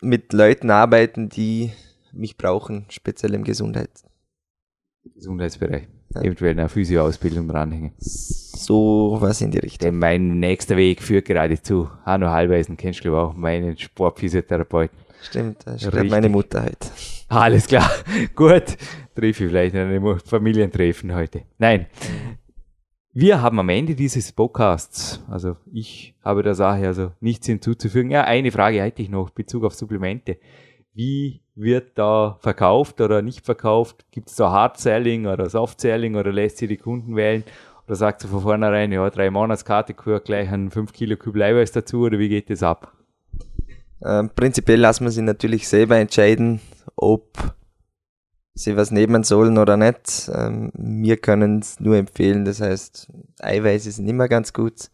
[0.00, 1.72] mit Leuten arbeiten, die
[2.12, 3.90] mich brauchen, speziell im Gesundheit.
[5.12, 5.88] Gesundheitsbereich.
[6.14, 6.20] Ja.
[6.20, 7.94] Eventuell eine Physioausbildung dranhängen.
[7.98, 9.88] So was in die Richtung.
[9.88, 14.96] Denn mein nächster Weg führt gerade zu Hanno Halbeisen, kennst du auch, meinen Sportphysiotherapeuten.
[15.20, 16.88] Stimmt, das ist meine Mutter heute.
[17.28, 17.90] Alles klar,
[18.36, 18.76] gut.
[19.16, 21.42] Treffe ich vielleicht ein Familientreffen heute.
[21.58, 21.86] Nein.
[23.16, 28.10] Wir haben am Ende dieses Podcasts, also ich habe der Sache also nichts hinzuzufügen.
[28.10, 30.36] Ja, eine Frage hätte ich noch, Bezug auf Supplemente.
[30.94, 34.04] Wie wird da verkauft oder nicht verkauft?
[34.10, 37.44] Gibt es da Hard Selling oder Soft Selling oder lässt sie die Kunden wählen?
[37.86, 42.00] Oder sagt sie von vornherein, ja, drei Monatskarte gleich ein 5 Kilo Kübel Eiweiß dazu
[42.00, 42.94] oder wie geht das ab?
[44.04, 46.60] Ähm, prinzipiell lassen wir sie natürlich selber entscheiden,
[46.96, 47.28] ob
[48.54, 50.30] sie was nehmen sollen oder nicht.
[50.32, 54.90] Ähm, wir können es nur empfehlen, das heißt, Eiweiß ist immer ganz gut.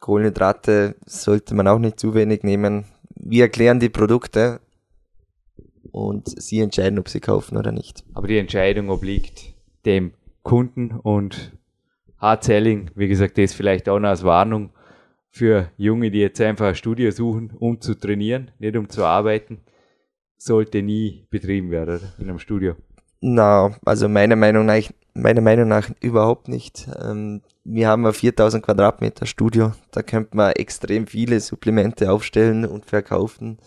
[0.00, 2.84] Kohlenhydrate sollte man auch nicht zu wenig nehmen.
[3.16, 4.60] Wir erklären die Produkte
[5.90, 8.04] und Sie entscheiden, ob Sie kaufen oder nicht.
[8.14, 9.54] Aber die Entscheidung obliegt
[9.84, 10.12] dem
[10.42, 11.52] Kunden und
[12.18, 14.70] Hard Selling, wie gesagt, das vielleicht auch noch als Warnung
[15.30, 19.60] für Junge, die jetzt einfach ein Studio suchen, um zu trainieren, nicht um zu arbeiten,
[20.38, 22.74] sollte nie betrieben werden in einem Studio.
[23.20, 24.82] Na, also meiner Meinung nach,
[25.12, 26.88] meiner Meinung nach überhaupt nicht.
[27.02, 32.86] Ähm, wir haben ein 4000 Quadratmeter Studio, da könnte man extrem viele Supplemente aufstellen und
[32.86, 33.58] verkaufen.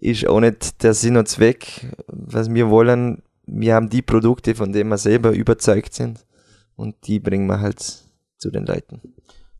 [0.00, 3.22] Ist auch nicht der Sinn und Zweck, was wir wollen.
[3.46, 6.26] Wir haben die Produkte, von denen wir selber überzeugt sind
[6.76, 7.80] und die bringen wir halt
[8.36, 9.00] zu den Leuten.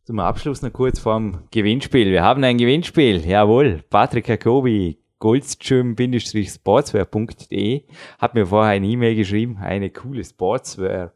[0.05, 2.09] Zum Abschluss noch kurz vorm Gewinnspiel.
[2.09, 3.23] Wir haben ein Gewinnspiel.
[3.27, 3.83] Jawohl.
[3.89, 7.83] Patrick Jacobi, goldstream-sportswear.de
[8.17, 9.57] hat mir vorher eine E-Mail geschrieben.
[9.57, 11.11] Eine coole Sportswear.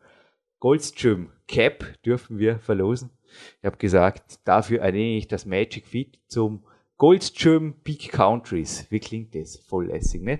[0.60, 3.12] Goldstream Cap dürfen wir verlosen.
[3.60, 6.64] Ich habe gesagt, dafür ernenne ich das Magic Fit zum
[6.98, 8.88] Goldstream Peak Countries.
[8.90, 9.58] Wie klingt das?
[9.58, 10.40] Voll lässig, ne?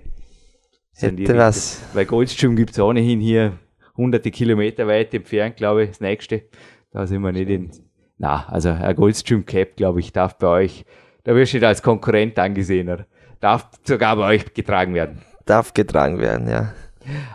[0.94, 1.82] Hätte was.
[1.92, 3.58] Weil Goldstream gibt es ohnehin hier
[3.96, 6.44] hunderte Kilometer weit entfernt, glaube ich, das nächste.
[6.90, 7.70] Da sind wir nicht in,
[8.18, 10.84] na, also ein Goldstream Cap, glaube ich, darf bei euch,
[11.24, 13.06] da wirst du nicht als Konkurrent angesehen, oder?
[13.44, 15.20] Darf sogar bei euch getragen werden.
[15.44, 16.72] Darf getragen werden, ja.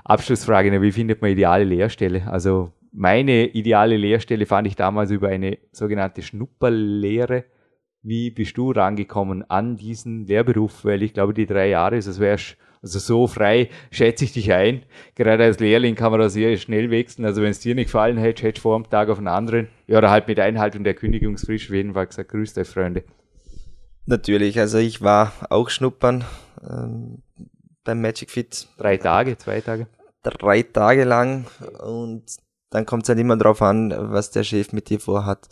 [0.03, 2.23] Abschlussfrage, wie findet man ideale Lehrstelle?
[2.25, 7.45] Also meine ideale Lehrstelle fand ich damals über eine sogenannte Schnupperlehre.
[8.01, 10.83] Wie bist du rangekommen an diesen Lehrberuf?
[10.83, 14.81] Weil ich glaube, die drei Jahre, das wärst also so frei schätze ich dich ein.
[15.13, 17.25] Gerade als Lehrling kann man da sehr schnell wechseln.
[17.25, 19.67] Also wenn es dir nicht gefallen hätte, hättest du vor dem Tag auf einen anderen.
[19.85, 23.03] Ja, oder halt mit Einhaltung der Kündigungsfrist auf jeden Fall gesagt, grüß dich, Freunde.
[24.09, 26.25] Natürlich, also ich war auch schnuppern
[26.67, 27.21] ähm,
[27.83, 28.67] beim Magic Fit.
[28.79, 29.85] Drei Tage, zwei Tage?
[30.23, 31.45] Drei Tage lang
[31.83, 32.23] und
[32.71, 35.47] dann kommt es halt immer drauf an, was der Chef mit dir vorhat.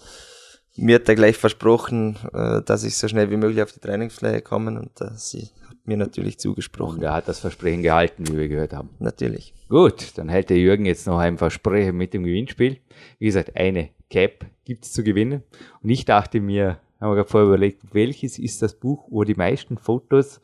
[0.76, 4.41] Mir hat er gleich versprochen, äh, dass ich so schnell wie möglich auf die Trainingsfläche
[4.41, 5.49] komme und dass sie
[5.86, 6.97] mir natürlich zugesprochen.
[6.97, 8.89] Und er hat das Versprechen gehalten, wie wir gehört haben.
[8.97, 9.53] Natürlich.
[9.70, 12.78] Gut, dann hält der Jürgen jetzt noch ein Versprechen mit dem Gewinnspiel.
[13.20, 15.43] Wie gesagt, eine Cap gibt es zu gewinnen.
[15.84, 19.36] Und ich dachte mir, haben wir gerade vorher überlegt, welches ist das Buch, wo die
[19.36, 20.41] meisten Fotos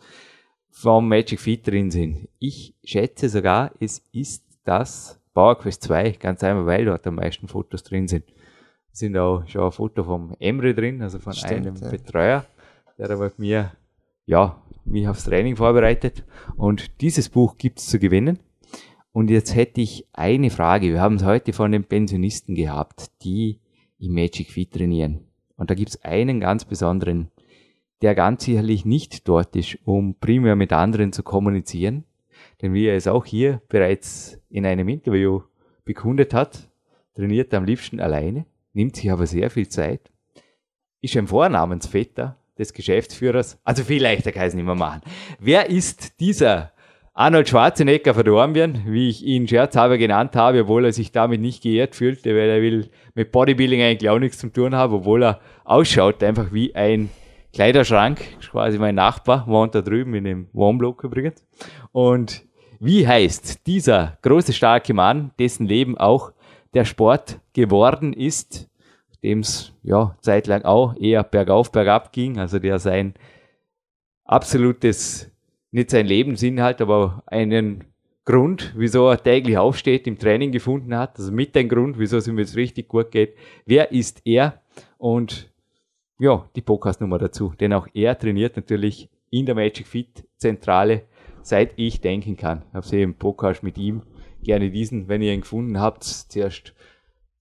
[0.69, 2.27] vom Magic Feet drin sind.
[2.39, 7.47] Ich schätze sogar, es ist das Power Quest 2, ganz einfach, weil dort am meisten
[7.47, 8.25] Fotos drin sind.
[8.91, 11.89] Es sind auch schon ein Foto vom Emre drin, also von Stimmt, einem ja.
[11.89, 12.45] Betreuer,
[12.97, 13.71] der da mit mir
[14.25, 16.23] ja, mich aufs Training vorbereitet.
[16.55, 18.39] Und dieses Buch gibt's zu gewinnen.
[19.11, 20.91] Und jetzt hätte ich eine Frage.
[20.91, 23.59] Wir haben es heute von den Pensionisten gehabt, die
[23.99, 25.21] im Magic Fit trainieren.
[25.55, 27.29] Und da gibt's einen ganz besonderen,
[28.01, 32.03] der ganz sicherlich nicht dort ist, um primär mit anderen zu kommunizieren.
[32.61, 35.41] Denn wie er es auch hier bereits in einem Interview
[35.85, 36.69] bekundet hat,
[37.15, 40.11] trainiert er am liebsten alleine, nimmt sich aber sehr viel Zeit,
[41.01, 43.59] ist ein Vornamensvetter des Geschäftsführers.
[43.63, 45.01] Also viel leichter kann ich es nicht mehr machen.
[45.39, 46.71] Wer ist dieser
[47.15, 51.61] Arnold Schwarzenegger von Dornbirn, wie ich ihn scherzhalber genannt habe, obwohl er sich damit nicht
[51.61, 55.39] geehrt fühlte, weil er will mit Bodybuilding eigentlich auch nichts zu tun haben, obwohl er
[55.63, 57.11] ausschaut einfach wie ein
[57.53, 61.45] Kleiderschrank, quasi mein Nachbar, wohnt da drüben in dem Wohnblock übrigens.
[61.91, 62.45] Und
[62.79, 66.31] wie heißt dieser große, starke Mann, dessen Leben auch
[66.73, 68.71] der Sport geworden ist,
[69.21, 73.13] dem es ja zeitlang auch eher bergauf, bergab ging, also der sein
[74.25, 75.29] absolutes,
[75.73, 77.85] nicht sein Lebensinhalt, aber einen
[78.25, 82.27] Grund, wieso er täglich aufsteht, im Training gefunden hat, also mit dem Grund, wieso es
[82.27, 83.35] ihm jetzt richtig gut geht.
[83.65, 84.61] Wer ist er?
[84.97, 85.51] Und
[86.19, 91.01] ja, die Podcast-Nummer dazu, denn auch er trainiert natürlich in der Magic Fit Zentrale,
[91.41, 92.63] seit ich denken kann.
[92.69, 94.03] Ich habe sie im Podcast mit ihm
[94.43, 96.75] gerne diesen, wenn ihr ihn gefunden habt, zuerst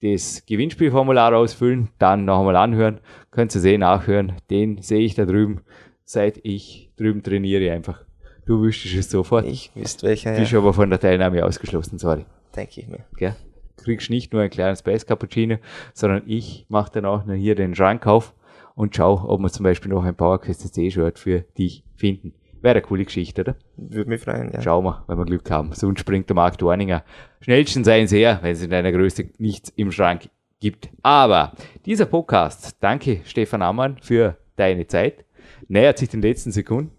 [0.01, 4.33] das Gewinnspielformular ausfüllen, dann noch einmal anhören, könnt ihr sehen, nachhören.
[4.51, 5.61] Den sehe ich da drüben,
[6.03, 8.05] seit ich drüben trainiere einfach.
[8.45, 9.47] Du wüsstest es sofort.
[9.47, 10.41] Ich wüsste welcher, ja.
[10.41, 12.25] Bist aber von der Teilnahme ausgeschlossen, sorry.
[12.57, 13.05] Denke ich mir.
[13.17, 13.37] Gell?
[13.77, 15.57] Kriegst nicht nur ein kleines Space Cappuccino,
[15.95, 18.35] sondern ich mache dann auch noch hier den Schrank auf
[18.75, 22.35] und schau, ob wir zum Beispiel noch ein PowerQuest C-Shirt für dich finden.
[22.61, 23.57] Wäre eine coole Geschichte, oder?
[23.77, 24.63] Würde mich freuen, ja.
[24.63, 25.73] Schauen wir, wenn wir Glück haben.
[25.73, 27.03] Sonst springt der Marc Dorninger.
[27.41, 30.29] Schnellsten seien sie her, wenn es in deiner Größe nichts im Schrank
[30.61, 30.89] gibt.
[31.03, 31.55] Aber
[31.87, 35.25] dieser Podcast, danke Stefan Ammann für deine Zeit,
[35.67, 36.93] nähert sich den letzten Sekunden.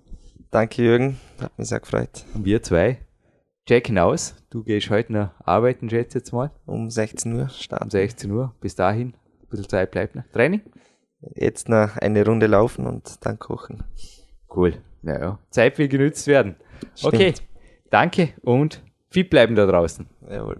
[0.54, 2.26] Danke Jürgen, hat mich sehr gefreut.
[2.36, 3.00] Und wir zwei
[3.66, 4.36] checken aus.
[4.52, 6.52] Du gehst heute noch arbeiten, schätze jetzt mal.
[6.68, 7.86] Um 16 Uhr starten.
[7.86, 8.54] Um 16 Uhr.
[8.62, 10.28] Bis dahin, ein bisschen Zeit bleibt noch.
[10.32, 10.62] Training?
[11.34, 13.84] Jetzt noch eine Runde laufen und dann kochen.
[14.56, 14.76] Cool.
[15.02, 16.56] Naja, Zeit will genützt werden.
[16.94, 17.14] Stimmt.
[17.16, 17.34] Okay,
[17.90, 20.06] danke und fit bleiben da draußen.
[20.30, 20.60] Jawohl.